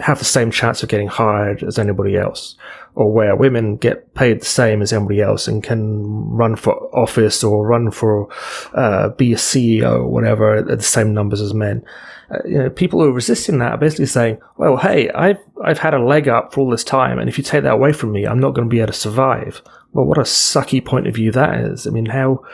have 0.00 0.18
the 0.18 0.24
same 0.24 0.50
chance 0.50 0.82
of 0.82 0.88
getting 0.88 1.08
hired 1.08 1.62
as 1.62 1.78
anybody 1.78 2.16
else, 2.16 2.56
or 2.94 3.12
where 3.12 3.34
women 3.34 3.76
get 3.76 4.14
paid 4.14 4.40
the 4.40 4.46
same 4.46 4.82
as 4.82 4.92
anybody 4.92 5.20
else 5.20 5.48
and 5.48 5.62
can 5.62 6.02
run 6.30 6.56
for 6.56 6.74
office 6.94 7.42
or 7.42 7.66
run 7.66 7.90
for 7.90 8.28
uh, 8.74 9.08
be 9.10 9.32
a 9.32 9.36
CEO 9.36 10.00
or 10.00 10.08
whatever 10.08 10.56
at 10.56 10.66
the 10.66 10.82
same 10.82 11.12
numbers 11.12 11.40
as 11.40 11.54
men. 11.54 11.84
Uh, 12.30 12.38
you 12.44 12.58
know, 12.58 12.70
people 12.70 13.00
who 13.00 13.08
are 13.08 13.12
resisting 13.12 13.58
that 13.58 13.72
are 13.72 13.78
basically 13.78 14.06
saying, 14.06 14.38
"Well, 14.56 14.76
hey, 14.76 15.10
I've 15.10 15.38
I've 15.64 15.78
had 15.78 15.94
a 15.94 16.02
leg 16.02 16.28
up 16.28 16.52
for 16.52 16.60
all 16.60 16.70
this 16.70 16.84
time, 16.84 17.18
and 17.18 17.28
if 17.28 17.38
you 17.38 17.44
take 17.44 17.62
that 17.64 17.72
away 17.72 17.92
from 17.92 18.12
me, 18.12 18.26
I'm 18.26 18.40
not 18.40 18.54
going 18.54 18.68
to 18.68 18.70
be 18.70 18.80
able 18.80 18.92
to 18.92 18.98
survive." 18.98 19.62
Well, 19.92 20.04
what 20.04 20.18
a 20.18 20.22
sucky 20.22 20.84
point 20.84 21.06
of 21.06 21.14
view 21.14 21.32
that 21.32 21.60
is. 21.60 21.86
I 21.86 21.90
mean, 21.90 22.06
how 22.06 22.44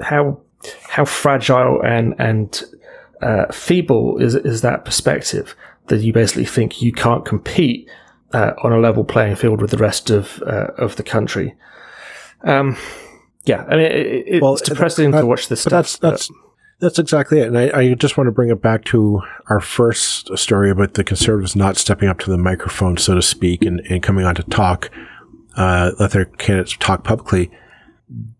how 0.00 0.40
how 0.82 1.04
fragile 1.04 1.80
and 1.82 2.14
and 2.18 2.62
uh, 3.22 3.46
feeble 3.52 4.18
is 4.18 4.34
is 4.34 4.60
that 4.60 4.84
perspective 4.84 5.56
that 5.86 6.00
you 6.00 6.12
basically 6.12 6.46
think 6.46 6.80
you 6.80 6.92
can't 6.92 7.24
compete 7.24 7.88
uh, 8.32 8.52
on 8.62 8.72
a 8.72 8.78
level 8.78 9.04
playing 9.04 9.36
field 9.36 9.60
with 9.60 9.70
the 9.70 9.78
rest 9.78 10.10
of 10.10 10.42
uh, 10.46 10.68
of 10.78 10.96
the 10.96 11.02
country. 11.02 11.54
Um, 12.42 12.76
yeah, 13.44 13.64
I 13.68 13.76
mean, 13.76 13.86
it, 13.86 14.24
it's 14.26 14.42
well, 14.42 14.56
depressing 14.56 15.10
that, 15.12 15.20
to 15.20 15.26
watch 15.26 15.48
this. 15.48 15.64
But 15.64 15.70
stuff, 15.70 15.72
that's 15.72 15.98
that's 15.98 16.28
but. 16.28 16.36
that's 16.80 16.98
exactly 16.98 17.40
it. 17.40 17.48
And 17.48 17.58
I, 17.58 17.70
I, 17.78 17.94
just 17.94 18.16
want 18.16 18.28
to 18.28 18.32
bring 18.32 18.50
it 18.50 18.62
back 18.62 18.84
to 18.86 19.20
our 19.48 19.60
first 19.60 20.36
story 20.36 20.70
about 20.70 20.94
the 20.94 21.04
conservatives 21.04 21.54
not 21.54 21.76
stepping 21.76 22.08
up 22.08 22.18
to 22.20 22.30
the 22.30 22.38
microphone, 22.38 22.96
so 22.96 23.14
to 23.14 23.22
speak, 23.22 23.64
and, 23.64 23.80
and 23.88 24.02
coming 24.02 24.24
on 24.24 24.34
to 24.34 24.42
talk, 24.44 24.90
uh, 25.56 25.92
let 25.98 26.12
their 26.12 26.24
candidates 26.24 26.76
talk 26.78 27.04
publicly. 27.04 27.50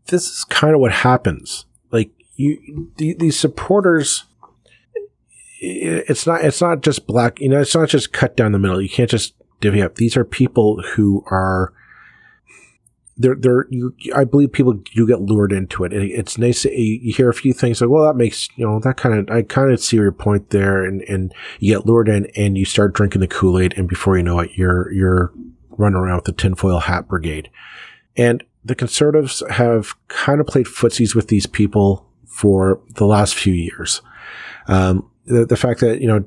This 0.07 0.28
is 0.28 0.44
kind 0.44 0.74
of 0.74 0.80
what 0.80 0.92
happens. 0.92 1.66
Like 1.90 2.11
you, 2.37 2.90
the, 2.96 3.14
these 3.14 3.38
supporters 3.38 4.24
it's 5.64 6.27
not 6.27 6.44
it's 6.44 6.61
not 6.61 6.83
just 6.83 7.07
black 7.07 7.40
you 7.40 7.48
know 7.48 7.61
it's 7.61 7.74
not 7.74 7.88
just 7.88 8.12
cut 8.12 8.37
down 8.37 8.53
the 8.53 8.59
middle. 8.59 8.81
You 8.81 8.88
can't 8.88 9.11
just 9.11 9.35
divvy 9.61 9.83
up. 9.83 9.96
These 9.96 10.16
are 10.16 10.24
people 10.24 10.83
who 10.94 11.24
are 11.31 11.72
they're 13.16 13.37
they're 13.37 13.66
you 13.70 13.94
i 14.12 14.24
believe 14.24 14.50
people 14.50 14.72
do 14.72 15.07
get 15.07 15.20
lured 15.20 15.53
into 15.53 15.85
it. 15.85 15.92
And 15.92 16.11
it's 16.11 16.37
nice 16.38 16.64
you 16.64 17.12
hear 17.14 17.29
a 17.29 17.35
few 17.35 17.53
things 17.53 17.81
like 17.81 17.90
well 17.90 18.05
that 18.07 18.16
makes 18.16 18.48
you 18.57 18.66
know 18.66 18.81
that 18.81 18.96
kind 18.96 19.16
of 19.29 19.35
i 19.35 19.42
kind 19.42 19.72
of 19.72 19.81
see 19.81 19.96
your 19.96 20.12
point 20.12 20.50
there. 20.50 20.85
And 20.85 21.03
and 21.03 21.33
you 21.61 21.74
get 21.74 21.87
lured 21.87 22.09
in 22.09 22.27
and 22.37 22.59
you 22.59 22.64
start 22.64 22.94
drinking 22.94 23.20
the 23.20 23.29
kool-aid 23.29 23.74
and 23.77 23.88
before 23.88 24.16
you 24.16 24.22
know 24.22 24.40
it 24.40 24.50
you're 24.55 24.92
you're 24.92 25.33
running 25.70 25.96
around 25.96 26.16
with 26.16 26.24
the 26.24 26.33
tinfoil 26.33 26.81
hat 26.81 27.09
brigade. 27.09 27.50
And 28.16 28.44
the 28.64 28.74
conservatives 28.74 29.42
have 29.50 29.94
kind 30.09 30.40
of 30.40 30.46
played 30.46 30.66
footsies 30.66 31.14
with 31.14 31.29
these 31.29 31.46
people 31.46 32.09
for 32.27 32.81
the 32.94 33.07
last 33.07 33.35
few 33.35 33.53
years. 33.53 34.00
Um, 34.66 35.11
the, 35.26 35.46
the 35.46 35.56
fact 35.56 35.80
that, 35.80 36.00
you 36.00 36.06
know, 36.06 36.24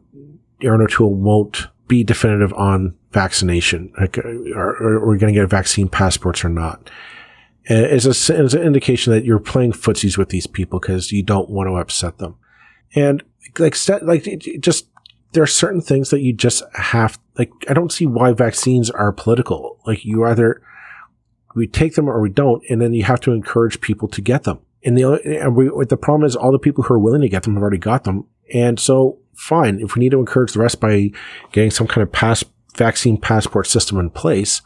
Erin 0.61 0.81
O'Toole 0.81 1.13
won't 1.13 1.67
be 1.87 2.03
definitive 2.03 2.53
on 2.53 2.95
vaccination. 3.11 3.93
Like, 3.99 4.17
are, 4.17 4.97
are 4.97 5.07
we 5.07 5.17
going 5.17 5.33
to 5.33 5.39
get 5.39 5.49
vaccine 5.49 5.87
passports 5.87 6.43
or 6.43 6.49
not? 6.49 6.89
Uh, 7.69 7.75
is, 7.75 8.05
a, 8.05 8.33
is 8.33 8.53
an 8.53 8.61
indication 8.61 9.13
that 9.13 9.25
you're 9.25 9.39
playing 9.39 9.73
footsies 9.73 10.17
with 10.17 10.29
these 10.29 10.47
people 10.47 10.79
because 10.79 11.11
you 11.11 11.21
don't 11.21 11.49
want 11.49 11.67
to 11.67 11.75
upset 11.75 12.17
them. 12.17 12.35
And 12.95 13.23
like, 13.59 13.75
like 14.01 14.23
just, 14.59 14.87
there 15.33 15.43
are 15.43 15.47
certain 15.47 15.81
things 15.81 16.09
that 16.09 16.21
you 16.21 16.33
just 16.33 16.63
have, 16.73 17.19
like, 17.37 17.51
I 17.69 17.73
don't 17.73 17.91
see 17.91 18.05
why 18.05 18.31
vaccines 18.31 18.89
are 18.89 19.11
political. 19.11 19.79
Like, 19.85 20.05
you 20.05 20.25
either, 20.25 20.61
we 21.55 21.67
take 21.67 21.95
them 21.95 22.09
or 22.09 22.21
we 22.21 22.29
don't, 22.29 22.63
and 22.69 22.81
then 22.81 22.93
you 22.93 23.03
have 23.03 23.19
to 23.21 23.33
encourage 23.33 23.81
people 23.81 24.07
to 24.09 24.21
get 24.21 24.43
them. 24.43 24.59
And 24.85 24.97
the, 24.97 25.21
and 25.41 25.55
we, 25.55 25.69
the 25.85 25.97
problem 25.97 26.25
is 26.25 26.35
all 26.35 26.51
the 26.51 26.59
people 26.59 26.85
who 26.85 26.93
are 26.93 26.99
willing 26.99 27.21
to 27.21 27.29
get 27.29 27.43
them 27.43 27.55
have 27.55 27.61
already 27.61 27.77
got 27.77 28.05
them. 28.05 28.25
And 28.53 28.79
so, 28.79 29.19
fine, 29.35 29.79
if 29.79 29.95
we 29.95 29.99
need 29.99 30.11
to 30.11 30.19
encourage 30.19 30.53
the 30.53 30.59
rest 30.59 30.79
by 30.79 31.11
getting 31.51 31.71
some 31.71 31.87
kind 31.87 32.03
of 32.03 32.11
pass 32.11 32.43
vaccine 32.75 33.19
passport 33.19 33.67
system 33.67 33.99
in 33.99 34.09
place, 34.09 34.61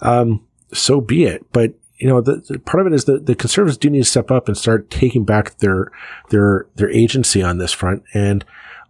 um, 0.00 0.46
so 0.72 1.00
be 1.00 1.24
it. 1.24 1.44
But 1.52 1.74
you 1.98 2.08
know, 2.08 2.20
the, 2.22 2.36
the, 2.36 2.58
part 2.58 2.80
of 2.80 2.90
it 2.90 2.94
is 2.94 3.04
that 3.04 3.26
the 3.26 3.34
conservatives 3.34 3.76
do 3.76 3.90
need 3.90 3.98
to 3.98 4.04
step 4.04 4.30
up 4.30 4.48
and 4.48 4.56
start 4.56 4.90
taking 4.90 5.24
back 5.24 5.58
their 5.58 5.92
their 6.30 6.66
their 6.76 6.90
agency 6.90 7.42
on 7.42 7.58
this 7.58 7.72
front 7.72 8.02
and 8.14 8.44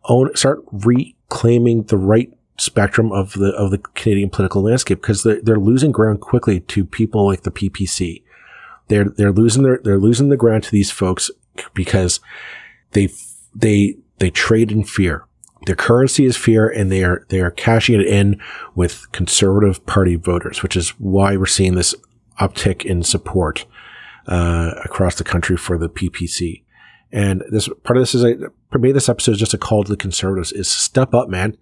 own 0.05 0.35
start 0.37 0.63
reclaiming 0.71 1.83
the 1.85 1.97
right 1.97 2.33
spectrum 2.57 3.11
of 3.11 3.33
the 3.33 3.53
of 3.53 3.73
the 3.73 3.79
Canadian 3.79 4.31
political 4.31 4.63
landscape 4.63 5.01
because 5.01 5.25
they're, 5.25 5.41
they're 5.43 5.59
losing 5.59 5.91
ground 5.91 6.21
quickly 6.21 6.61
to 6.61 6.85
people 6.85 7.27
like 7.27 7.43
the 7.43 7.51
PPC. 7.51 8.23
They're 8.87 9.07
they're 9.09 9.33
losing 9.33 9.65
their 9.65 9.81
they're 9.83 9.99
losing 9.99 10.29
the 10.29 10.37
ground 10.37 10.65
to 10.65 10.71
these 10.71 10.91
folks 10.91 11.31
because 11.75 12.21
they 12.93 13.09
they 13.55 13.97
they 14.21 14.31
trade 14.31 14.71
in 14.71 14.85
fear. 14.85 15.25
Their 15.67 15.77
currency 15.77 16.25
is 16.25 16.37
fear 16.37 16.69
and 16.69 16.91
they 16.91 17.03
are, 17.03 17.27
they 17.29 17.41
are 17.41 17.51
cashing 17.51 18.01
it 18.01 18.07
in 18.07 18.41
with 18.75 19.11
conservative 19.13 19.85
party 19.85 20.17
voters, 20.17 20.63
which 20.63 20.77
is 20.77 20.91
why 20.91 21.37
we're 21.37 21.47
seeing 21.47 21.75
this 21.75 21.95
uptick 22.41 22.85
in 22.85 23.03
support, 23.03 23.67
uh, 24.27 24.73
across 24.85 25.17
the 25.17 25.25
country 25.25 25.57
for 25.57 25.77
the 25.77 25.89
PPC. 25.89 26.63
And 27.13 27.43
this 27.51 27.69
part 27.83 27.97
of 27.97 28.03
this 28.03 28.15
is 28.15 28.25
a, 28.25 28.37
for 28.71 28.79
me, 28.79 28.93
this 28.93 29.09
episode 29.09 29.33
is 29.33 29.39
just 29.39 29.55
a 29.55 29.59
call 29.59 29.85
to 29.85 29.91
the 29.91 29.97
conservatives 29.97 30.53
is 30.53 30.71
step 30.71 31.13
up, 31.13 31.29
man. 31.29 31.57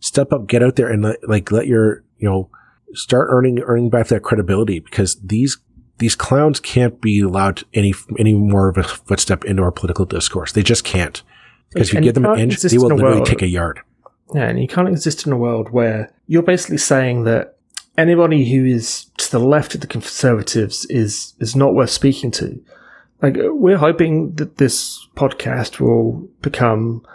Step 0.00 0.32
up, 0.32 0.46
get 0.46 0.62
out 0.62 0.76
there 0.76 0.88
and 0.88 1.02
let, 1.02 1.28
like, 1.28 1.52
let 1.52 1.66
your, 1.66 2.02
you 2.18 2.28
know, 2.28 2.50
start 2.94 3.28
earning, 3.30 3.60
earning 3.60 3.90
back 3.90 4.08
that 4.08 4.22
credibility 4.22 4.80
because 4.80 5.16
these 5.20 5.58
these 5.98 6.14
clowns 6.14 6.60
can't 6.60 7.00
be 7.00 7.20
allowed 7.20 7.64
any 7.72 7.94
any 8.18 8.34
more 8.34 8.68
of 8.68 8.76
a 8.76 8.82
footstep 8.82 9.44
into 9.44 9.62
our 9.62 9.72
political 9.72 10.04
discourse. 10.04 10.52
They 10.52 10.62
just 10.62 10.84
can't. 10.84 11.22
Because 11.72 11.88
if 11.88 11.94
you 11.94 12.00
give 12.00 12.14
them 12.14 12.24
an 12.24 12.38
inch, 12.38 12.60
they 12.60 12.78
will 12.78 12.88
literally 12.88 13.16
world, 13.16 13.26
take 13.26 13.42
a 13.42 13.48
yard. 13.48 13.80
Yeah, 14.34 14.48
and 14.48 14.60
you 14.60 14.68
can't 14.68 14.88
exist 14.88 15.26
in 15.26 15.32
a 15.32 15.36
world 15.36 15.70
where 15.70 16.12
you're 16.26 16.42
basically 16.42 16.78
saying 16.78 17.24
that 17.24 17.56
anybody 17.98 18.50
who 18.50 18.64
is 18.64 19.06
to 19.18 19.30
the 19.30 19.38
left 19.38 19.74
of 19.74 19.80
the 19.80 19.86
conservatives 19.86 20.84
is 20.86 21.34
is 21.38 21.56
not 21.56 21.74
worth 21.74 21.90
speaking 21.90 22.30
to. 22.32 22.62
Like 23.22 23.36
we're 23.38 23.78
hoping 23.78 24.34
that 24.34 24.58
this 24.58 25.06
podcast 25.16 25.80
will 25.80 26.28
become. 26.42 27.06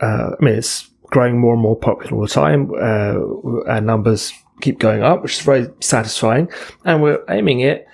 Uh, 0.00 0.32
I 0.38 0.44
mean, 0.44 0.54
it's 0.54 0.90
growing 1.04 1.38
more 1.38 1.54
and 1.54 1.62
more 1.62 1.76
popular 1.76 2.14
all 2.14 2.22
the 2.22 2.28
time. 2.28 2.70
Uh, 2.74 3.70
our 3.70 3.80
numbers 3.80 4.32
keep 4.60 4.78
going 4.78 5.02
up, 5.02 5.22
which 5.22 5.38
is 5.38 5.44
very 5.44 5.68
satisfying, 5.80 6.50
and 6.84 7.02
we're 7.02 7.22
aiming 7.28 7.60
it 7.60 7.86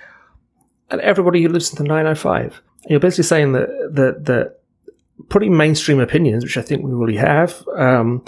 at 0.89 0.99
everybody 0.99 1.41
who 1.41 1.49
lives 1.49 1.71
in 1.71 1.77
the 1.77 1.83
905. 1.83 2.61
You're 2.89 2.99
basically 2.99 3.23
saying 3.23 3.53
that 3.53 3.69
that 3.93 4.25
that 4.25 4.59
pretty 5.29 5.49
mainstream 5.49 5.99
opinions, 5.99 6.43
which 6.43 6.57
I 6.57 6.61
think 6.61 6.83
we 6.83 6.91
really 6.91 7.17
have, 7.17 7.67
um, 7.75 8.23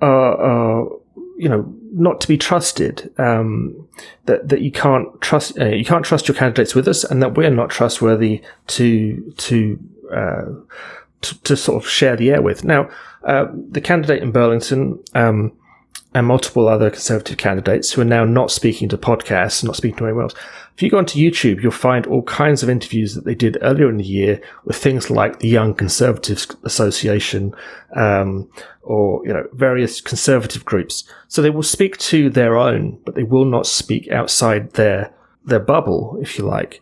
are, 0.00 0.36
are, 0.36 0.88
you 1.36 1.48
know 1.48 1.74
not 1.92 2.20
to 2.20 2.28
be 2.28 2.36
trusted. 2.36 3.12
Um, 3.18 3.88
that 4.26 4.48
that 4.48 4.60
you 4.60 4.70
can't 4.70 5.20
trust 5.20 5.58
uh, 5.58 5.66
you 5.66 5.84
can't 5.84 6.04
trust 6.04 6.28
your 6.28 6.36
candidates 6.36 6.74
with 6.74 6.86
us, 6.86 7.02
and 7.04 7.22
that 7.22 7.34
we're 7.34 7.50
not 7.50 7.70
trustworthy 7.70 8.42
to 8.68 9.32
to 9.38 9.78
uh, 10.14 10.44
to, 11.22 11.42
to, 11.42 11.56
sort 11.56 11.82
of 11.82 11.88
share 11.88 12.16
the 12.16 12.30
air 12.30 12.42
with. 12.42 12.64
Now, 12.64 12.90
uh, 13.24 13.46
the 13.52 13.80
candidate 13.80 14.22
in 14.22 14.32
Burlington. 14.32 15.02
Um, 15.14 15.52
and 16.12 16.26
multiple 16.26 16.68
other 16.68 16.90
conservative 16.90 17.38
candidates 17.38 17.92
who 17.92 18.00
are 18.00 18.06
now 18.06 18.24
not 18.24 18.50
speaking 18.50 18.88
to 18.88 18.98
podcasts, 18.98 19.62
not 19.62 19.76
speaking 19.76 19.98
to 19.98 20.04
anyone 20.04 20.24
else. 20.24 20.34
If 20.74 20.82
you 20.82 20.90
go 20.90 20.98
onto 20.98 21.18
YouTube, 21.18 21.62
you'll 21.62 21.72
find 21.72 22.06
all 22.06 22.22
kinds 22.22 22.62
of 22.62 22.70
interviews 22.70 23.14
that 23.14 23.24
they 23.24 23.34
did 23.34 23.58
earlier 23.60 23.88
in 23.88 23.98
the 23.98 24.04
year 24.04 24.40
with 24.64 24.76
things 24.76 25.10
like 25.10 25.38
the 25.38 25.48
Young 25.48 25.74
Conservatives 25.74 26.48
Association, 26.64 27.54
um, 27.94 28.50
or 28.82 29.24
you 29.26 29.32
know 29.32 29.46
various 29.52 30.00
conservative 30.00 30.64
groups. 30.64 31.04
So 31.28 31.42
they 31.42 31.50
will 31.50 31.62
speak 31.62 31.98
to 31.98 32.30
their 32.30 32.56
own, 32.56 32.98
but 33.04 33.14
they 33.14 33.24
will 33.24 33.44
not 33.44 33.66
speak 33.66 34.10
outside 34.10 34.72
their 34.72 35.12
their 35.44 35.60
bubble, 35.60 36.18
if 36.20 36.38
you 36.38 36.44
like. 36.44 36.80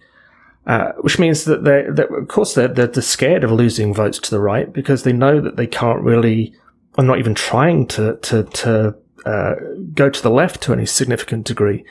Uh, 0.67 0.93
which 1.01 1.19
means 1.19 1.45
that 1.45 1.65
they, 1.65 1.85
that 1.91 2.13
of 2.13 2.29
course, 2.29 2.55
they're, 2.55 2.69
they're, 2.69 2.93
scared 3.01 3.43
of 3.43 3.51
losing 3.51 3.95
votes 3.95 4.19
to 4.19 4.31
the 4.31 4.39
right 4.39 4.71
because 4.71 5.03
they 5.03 5.15
know 5.15 5.41
that 5.41 5.57
they 5.57 5.67
can't 5.67 6.03
really, 6.03 6.55
or 6.99 7.05
not 7.05 7.19
even 7.19 7.35
trying 7.35 7.87
to 7.87 8.17
to 8.19 8.45
to 8.45 8.95
uh, 9.29 9.55
go 9.95 10.09
to 10.09 10.23
the 10.23 10.31
left 10.31 10.63
to 10.63 10.73
any 10.73 10.87
significant 10.87 11.47
degree. 11.47 11.85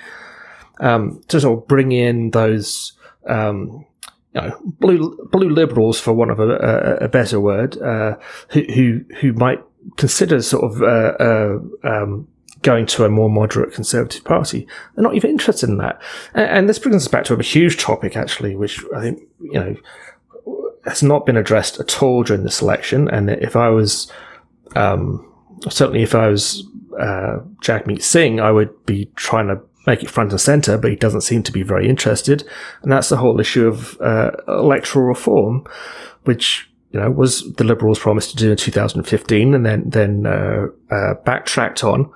Um, 0.80 1.23
to 1.30 1.41
sort 1.41 1.58
of 1.58 1.67
bring 1.67 1.91
in 1.91 2.32
those 2.32 2.93
um, 3.28 3.86
you 4.34 4.41
know, 4.41 4.60
blue 4.80 5.30
blue 5.32 5.50
liberals, 5.50 6.00
for 6.00 6.13
want 6.13 6.32
of 6.32 6.39
a, 6.39 6.50
a, 6.50 7.06
a 7.06 7.08
better 7.08 7.39
word, 7.39 7.78
uh, 7.82 8.15
who, 8.50 9.04
who, 9.19 9.34
might 9.34 9.60
consider 9.97 10.41
sort 10.41 10.71
of 10.71 10.82
uh, 10.82 11.13
uh, 11.19 11.60
um, 11.84 12.28
going 12.62 12.86
to 12.86 13.06
a 13.06 13.10
more 13.10 13.30
moderate 13.30 13.73
conservative 13.73 14.23
party. 14.23 14.67
They're 14.95 15.04
not 15.04 15.15
even 15.15 15.32
interested 15.32 15.69
in 15.69 15.78
that, 15.78 16.00
and, 16.34 16.50
and, 16.50 16.69
this 16.69 16.80
brings 16.80 16.97
us 16.97 17.08
back 17.08 17.23
to 17.26 17.34
a 17.34 17.43
huge 17.43 17.78
topic, 17.78 18.15
actually, 18.15 18.56
which 18.56 18.84
I 18.95 19.02
think 19.02 19.21
you 19.41 19.60
know 19.60 19.76
has 20.86 21.02
not 21.02 21.26
been 21.26 21.38
addressed 21.38 21.80
at 21.80 22.02
all 22.02 22.23
during 22.23 22.43
this 22.43 22.62
election. 22.62 23.10
And 23.10 23.30
if 23.30 23.56
I 23.56 23.69
was 23.69 24.12
um, 24.76 25.28
certainly 25.70 26.04
if 26.04 26.15
I 26.15 26.28
was 26.28 26.67
uh, 27.00 27.39
Jagmeet 27.62 28.02
Singh, 28.02 28.39
I 28.39 28.52
would 28.52 28.86
be 28.86 29.12
trying 29.15 29.48
to 29.48 29.62
make 29.88 30.04
it 30.04 30.10
front 30.10 30.32
and 30.32 30.41
center, 30.41 30.78
but 30.78 30.91
he 30.91 30.98
doesn't 30.98 31.22
seem 31.22 31.41
to 31.43 31.52
be 31.52 31.63
very 31.63 31.88
interested. 31.88 32.43
And 32.84 32.91
that's 32.91 33.10
the 33.10 33.17
whole 33.17 33.39
issue 33.39 33.67
of 33.67 34.00
uh, 34.02 34.32
electoral 34.48 35.06
reform, 35.06 35.65
which 36.24 36.70
you 36.91 37.00
know 37.00 37.10
was 37.10 37.52
the 37.54 37.63
Liberals 37.63 38.00
promised 38.00 38.32
to 38.32 38.36
do 38.36 38.52
in 38.52 38.58
2015, 38.58 39.54
and 39.56 39.65
then 39.65 39.89
then 39.89 40.26
uh, 40.28 40.67
uh, 40.91 41.13
backtracked 41.26 41.84
on. 41.84 42.12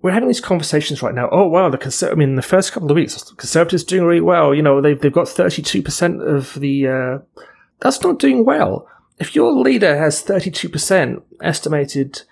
We're 0.00 0.12
having 0.12 0.28
these 0.28 0.40
conversations 0.40 1.02
right 1.02 1.14
now. 1.14 1.28
Oh 1.32 1.48
wow, 1.48 1.70
the 1.70 1.78
conser- 1.78 2.12
I 2.12 2.14
mean, 2.14 2.36
the 2.36 2.42
first 2.42 2.72
couple 2.72 2.90
of 2.90 2.94
weeks, 2.94 3.20
Conservatives 3.32 3.82
doing 3.82 4.04
really 4.04 4.20
well. 4.20 4.54
You 4.54 4.62
know, 4.62 4.80
they've 4.80 5.00
they've 5.00 5.12
got 5.12 5.28
32 5.28 5.82
percent 5.82 6.22
of 6.22 6.54
the. 6.54 6.86
Uh, 6.86 7.42
that's 7.80 8.02
not 8.02 8.18
doing 8.18 8.44
well. 8.44 8.88
If 9.20 9.34
your 9.34 9.52
leader 9.52 9.96
has 9.96 10.22
32 10.22 10.68
percent 10.68 11.22
estimated, 11.42 12.22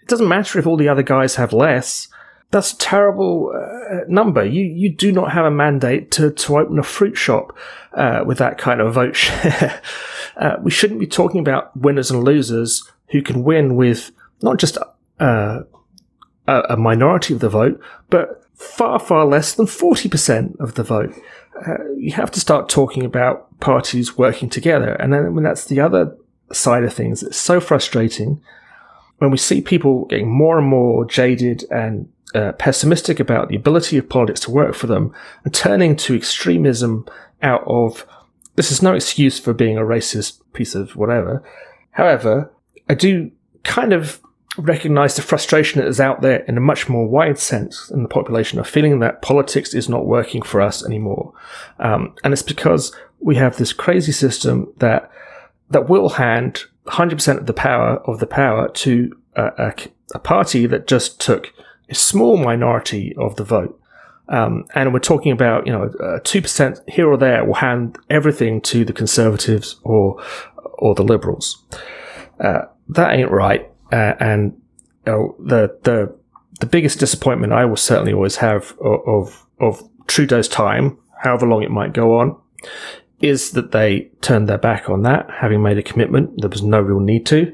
it 0.00 0.08
doesn't 0.08 0.28
matter 0.28 0.58
if 0.58 0.66
all 0.66 0.76
the 0.76 0.88
other 0.88 1.02
guys 1.02 1.36
have 1.36 1.52
less 1.52 2.08
that's 2.50 2.72
a 2.72 2.78
terrible 2.78 3.52
uh, 3.54 4.00
number. 4.08 4.44
You 4.44 4.64
you 4.64 4.90
do 4.90 5.12
not 5.12 5.32
have 5.32 5.44
a 5.44 5.50
mandate 5.50 6.10
to, 6.12 6.30
to 6.30 6.58
open 6.58 6.78
a 6.78 6.82
fruit 6.82 7.16
shop 7.16 7.56
uh, 7.92 8.22
with 8.24 8.38
that 8.38 8.58
kind 8.58 8.80
of 8.80 8.94
vote 8.94 9.16
share. 9.16 9.80
uh, 10.36 10.56
we 10.62 10.70
shouldn't 10.70 11.00
be 11.00 11.06
talking 11.06 11.40
about 11.40 11.76
winners 11.76 12.10
and 12.10 12.24
losers 12.24 12.90
who 13.08 13.22
can 13.22 13.44
win 13.44 13.76
with 13.76 14.12
not 14.42 14.58
just 14.58 14.78
uh, 15.20 15.60
a, 16.46 16.62
a, 16.70 16.76
minority 16.76 17.34
of 17.34 17.40
the 17.40 17.48
vote, 17.48 17.80
but 18.08 18.42
far 18.54 18.98
far 18.98 19.26
less 19.26 19.54
than 19.54 19.66
forty 19.66 20.08
percent 20.08 20.56
of 20.58 20.74
the 20.74 20.82
vote. 20.82 21.14
Uh, 21.66 21.90
you 21.96 22.12
have 22.12 22.30
to 22.30 22.40
start 22.40 22.68
talking 22.68 23.04
about 23.04 23.58
parties 23.60 24.16
working 24.16 24.48
together, 24.48 24.92
and 24.94 25.12
then 25.12 25.34
when 25.34 25.44
that's 25.44 25.66
the 25.66 25.80
other 25.80 26.16
side 26.52 26.84
of 26.84 26.92
things, 26.92 27.22
it's 27.22 27.36
so 27.36 27.60
frustrating 27.60 28.40
when 29.18 29.30
we 29.30 29.38
see 29.38 29.60
people 29.60 30.04
getting 30.06 30.30
more 30.30 30.58
and 30.58 30.66
more 30.66 31.04
jaded 31.04 31.64
and 31.70 32.10
uh, 32.34 32.52
pessimistic 32.52 33.18
about 33.18 33.48
the 33.48 33.56
ability 33.56 33.96
of 33.98 34.08
politics 34.08 34.40
to 34.40 34.50
work 34.50 34.74
for 34.74 34.86
them 34.86 35.12
and 35.44 35.54
turning 35.54 35.96
to 35.96 36.14
extremism 36.14 37.06
out 37.42 37.62
of 37.66 38.06
this 38.56 38.72
is 38.72 38.82
no 38.82 38.94
excuse 38.94 39.38
for 39.38 39.54
being 39.54 39.78
a 39.78 39.82
racist 39.82 40.40
piece 40.52 40.74
of 40.74 40.96
whatever. 40.96 41.44
However, 41.92 42.50
I 42.88 42.94
do 42.94 43.30
kind 43.62 43.92
of 43.92 44.20
recognize 44.56 45.14
the 45.14 45.22
frustration 45.22 45.80
that 45.80 45.86
is 45.86 46.00
out 46.00 46.22
there 46.22 46.40
in 46.40 46.56
a 46.56 46.60
much 46.60 46.88
more 46.88 47.06
wide 47.06 47.38
sense 47.38 47.88
in 47.90 48.02
the 48.02 48.08
population 48.08 48.58
of 48.58 48.66
feeling 48.66 48.98
that 48.98 49.22
politics 49.22 49.74
is 49.74 49.88
not 49.88 50.06
working 50.06 50.42
for 50.42 50.60
us 50.60 50.84
anymore. 50.84 51.32
Um, 51.78 52.16
and 52.24 52.32
it's 52.32 52.42
because 52.42 52.92
we 53.20 53.36
have 53.36 53.56
this 53.56 53.72
crazy 53.72 54.10
system 54.10 54.72
that 54.78 55.08
that 55.70 55.88
will 55.88 56.10
hand 56.10 56.64
100% 56.86 57.38
of 57.38 57.46
the 57.46 57.52
power 57.52 57.98
of 58.06 58.18
the 58.18 58.26
power 58.26 58.68
to 58.68 59.12
a, 59.36 59.44
a, 59.58 59.74
a 60.14 60.18
party 60.18 60.66
that 60.66 60.86
just 60.86 61.20
took 61.20 61.52
a 61.88 61.94
small 61.94 62.36
minority 62.36 63.14
of 63.16 63.36
the 63.36 63.44
vote. 63.44 63.80
Um, 64.28 64.66
and 64.74 64.92
we're 64.92 64.98
talking 64.98 65.32
about, 65.32 65.66
you 65.66 65.72
know, 65.72 66.20
two 66.22 66.42
percent 66.42 66.80
here 66.86 67.08
or 67.08 67.16
there 67.16 67.44
will 67.44 67.54
hand 67.54 67.98
everything 68.10 68.60
to 68.62 68.84
the 68.84 68.92
Conservatives 68.92 69.76
or 69.84 70.22
or 70.74 70.94
the 70.94 71.02
Liberals. 71.02 71.64
Uh, 72.38 72.62
that 72.90 73.12
ain't 73.12 73.30
right. 73.30 73.70
Uh, 73.90 74.14
and 74.20 74.60
you 75.06 75.12
know, 75.12 75.36
the 75.38 75.78
the 75.82 76.14
the 76.60 76.66
biggest 76.66 76.98
disappointment 76.98 77.52
I 77.52 77.64
will 77.64 77.76
certainly 77.76 78.12
always 78.12 78.36
have 78.36 78.76
of, 78.80 79.00
of, 79.06 79.46
of 79.60 79.88
Trudeau's 80.06 80.48
time, 80.48 80.98
however 81.22 81.46
long 81.46 81.62
it 81.62 81.70
might 81.70 81.92
go 81.92 82.18
on, 82.18 82.36
is 83.20 83.52
that 83.52 83.72
they 83.72 84.10
turned 84.20 84.48
their 84.48 84.58
back 84.58 84.88
on 84.88 85.02
that, 85.02 85.28
having 85.30 85.62
made 85.62 85.78
a 85.78 85.82
commitment. 85.82 86.40
There 86.40 86.50
was 86.50 86.62
no 86.62 86.80
real 86.80 87.00
need 87.00 87.26
to. 87.26 87.52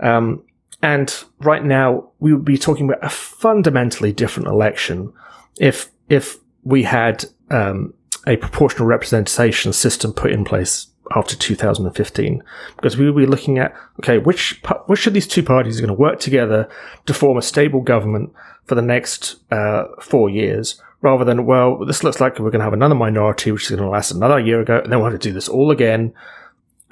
Um, 0.00 0.42
and 0.82 1.24
right 1.40 1.64
now, 1.64 2.10
we 2.20 2.32
would 2.32 2.44
be 2.44 2.56
talking 2.56 2.88
about 2.88 3.04
a 3.04 3.10
fundamentally 3.10 4.12
different 4.12 4.48
election 4.48 5.12
if 5.58 5.90
if 6.08 6.38
we 6.62 6.84
had 6.84 7.24
um, 7.50 7.92
a 8.26 8.36
proportional 8.36 8.86
representation 8.86 9.72
system 9.72 10.12
put 10.12 10.30
in 10.30 10.44
place 10.44 10.86
after 11.16 11.34
2015, 11.36 12.42
because 12.76 12.96
we 12.96 13.06
would 13.10 13.18
be 13.18 13.26
looking 13.26 13.58
at 13.58 13.74
okay, 14.00 14.18
which 14.18 14.60
which 14.86 15.06
of 15.06 15.14
these 15.14 15.26
two 15.26 15.42
parties 15.42 15.78
are 15.78 15.82
going 15.82 15.94
to 15.94 16.00
work 16.00 16.20
together 16.20 16.68
to 17.06 17.14
form 17.14 17.36
a 17.36 17.42
stable 17.42 17.80
government 17.80 18.32
for 18.64 18.74
the 18.74 18.82
next 18.82 19.36
uh, 19.50 19.84
four 20.00 20.30
years, 20.30 20.80
rather 21.00 21.24
than 21.24 21.46
well, 21.46 21.84
this 21.84 22.02
looks 22.02 22.20
like 22.20 22.38
we're 22.38 22.50
going 22.50 22.60
to 22.60 22.64
have 22.64 22.72
another 22.72 22.94
minority 22.94 23.52
which 23.52 23.64
is 23.64 23.70
going 23.70 23.82
to 23.82 23.88
last 23.88 24.10
another 24.10 24.38
year 24.40 24.60
ago, 24.60 24.80
and 24.82 24.92
then 24.92 24.98
we'll 24.98 25.10
have 25.10 25.20
to 25.20 25.28
do 25.28 25.32
this 25.32 25.48
all 25.48 25.70
again. 25.70 26.12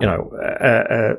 You 0.00 0.06
know, 0.06 0.32
uh, 0.34 0.94
uh, 0.94 1.14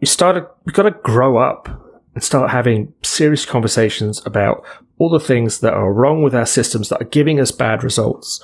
we 0.00 0.06
started, 0.06 0.46
we 0.64 0.72
got 0.72 0.84
to 0.84 0.90
grow 0.90 1.36
up 1.36 1.68
and 2.14 2.24
start 2.24 2.50
having 2.50 2.92
serious 3.02 3.44
conversations 3.44 4.24
about 4.24 4.64
all 4.98 5.10
the 5.10 5.20
things 5.20 5.60
that 5.60 5.74
are 5.74 5.92
wrong 5.92 6.22
with 6.22 6.34
our 6.34 6.46
systems 6.46 6.88
that 6.88 7.00
are 7.02 7.06
giving 7.06 7.38
us 7.38 7.50
bad 7.52 7.84
results. 7.84 8.42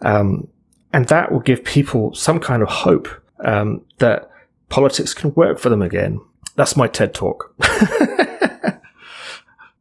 Um, 0.00 0.48
and 0.92 1.06
that 1.08 1.30
will 1.30 1.40
give 1.40 1.62
people 1.64 2.14
some 2.14 2.40
kind 2.40 2.62
of 2.62 2.68
hope 2.68 3.08
um, 3.44 3.82
that 3.98 4.30
politics 4.68 5.14
can 5.14 5.32
work 5.34 5.58
for 5.58 5.68
them 5.68 5.82
again. 5.82 6.20
That's 6.56 6.76
my 6.76 6.88
TED 6.88 7.14
talk. 7.14 7.54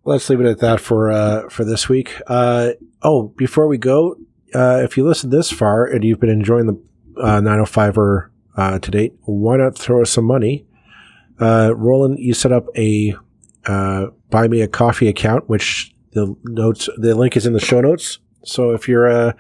Let's 0.06 0.30
leave 0.30 0.40
it 0.40 0.46
at 0.46 0.60
that 0.60 0.80
for 0.80 1.12
uh, 1.12 1.50
for 1.50 1.66
this 1.66 1.90
week. 1.90 2.22
Uh, 2.28 2.72
oh, 3.02 3.34
before 3.36 3.68
we 3.68 3.78
go, 3.78 4.16
uh, 4.54 4.82
if 4.84 4.98
you 4.98 5.06
listen 5.06 5.32
this 5.32 5.52
far 5.52 5.86
and 5.86 6.04
you've 6.04 6.20
been 6.20 6.30
enjoying 6.30 6.68
the 6.68 6.80
uh, 7.20 7.42
905er 7.42 8.30
uh, 8.56 8.80
to 8.80 8.92
date, 8.92 9.14
why 9.22 9.58
not 9.58 9.78
throw 9.78 10.04
us 10.04 10.12
some 10.12 10.26
money? 10.26 10.66
Uh, 11.40 11.74
Roland, 11.76 12.20
you 12.20 12.34
set 12.34 12.52
up 12.52 12.68
a 12.78 13.16
uh, 13.66 14.08
buy 14.30 14.48
me 14.48 14.62
a 14.62 14.68
coffee 14.68 15.08
account, 15.08 15.50
which 15.50 15.94
the 16.12 16.36
notes, 16.44 16.90
the 16.98 17.16
link 17.16 17.36
is 17.36 17.46
in 17.46 17.54
the 17.54 17.60
show 17.60 17.82
notes. 17.82 18.20
So 18.44 18.72
if 18.72 18.88
you're, 18.88 19.08
uh, 19.08 19.34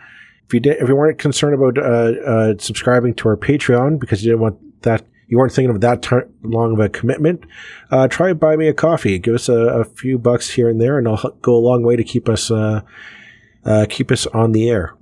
if 0.47 0.53
you 0.53 0.59
did, 0.59 0.77
if 0.81 0.89
you 0.89 0.95
weren't 0.95 1.19
concerned 1.19 1.55
about 1.55 1.77
uh, 1.77 2.19
uh, 2.25 2.53
subscribing 2.57 3.13
to 3.15 3.29
our 3.29 3.37
Patreon 3.37 3.99
because 3.99 4.23
you 4.23 4.31
didn't 4.31 4.41
want 4.41 4.81
that, 4.81 5.03
you 5.27 5.37
weren't 5.37 5.51
thinking 5.51 5.73
of 5.73 5.81
that 5.81 6.01
t- 6.01 6.15
long 6.43 6.73
of 6.73 6.79
a 6.79 6.89
commitment, 6.89 7.43
uh, 7.91 8.07
try 8.07 8.33
buy 8.33 8.55
me 8.55 8.67
a 8.67 8.73
coffee. 8.73 9.17
Give 9.19 9.35
us 9.35 9.49
a, 9.49 9.55
a, 9.55 9.83
few 9.83 10.17
bucks 10.17 10.49
here 10.49 10.69
and 10.69 10.79
there, 10.79 10.97
and 10.97 11.07
it'll 11.07 11.31
go 11.41 11.55
a 11.55 11.57
long 11.57 11.83
way 11.83 11.95
to 11.95 12.03
keep 12.03 12.29
us 12.29 12.51
uh, 12.51 12.81
uh, 13.65 13.85
keep 13.89 14.11
us 14.11 14.27
on 14.27 14.51
the 14.51 14.69
air. 14.69 14.95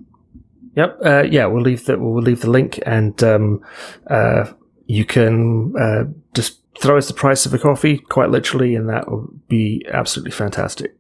Yep. 0.76 1.00
Uh, 1.06 1.24
yeah, 1.24 1.46
we'll 1.46 1.62
leave 1.62 1.86
the 1.86 1.98
we'll 2.00 2.24
leave 2.24 2.42
the 2.42 2.50
link, 2.50 2.80
and 2.86 3.22
um, 3.24 3.62
uh, 4.10 4.46
you 4.88 5.06
can 5.06 5.74
uh, 5.80 6.06
just 6.34 6.60
throw 6.80 6.98
us 6.98 7.08
the 7.08 7.14
price 7.14 7.46
of 7.46 7.54
a 7.54 7.60
coffee, 7.60 7.98
quite 7.98 8.30
literally, 8.30 8.76
and 8.76 8.90
that 8.90 9.12
would 9.12 9.48
be 9.48 9.86
absolutely 9.92 10.32
fantastic. 10.32 10.96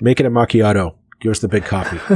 Make 0.00 0.20
it 0.20 0.26
a 0.26 0.30
macchiato. 0.30 0.96
Give 1.20 1.30
us 1.30 1.38
the 1.38 1.48
big 1.48 1.64
coffee. 1.64 1.98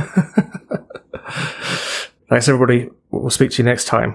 Thanks, 2.29 2.48
everybody. 2.48 2.90
We'll 3.11 3.31
speak 3.31 3.50
to 3.53 3.62
you 3.62 3.64
next 3.64 3.87
time. 3.87 4.14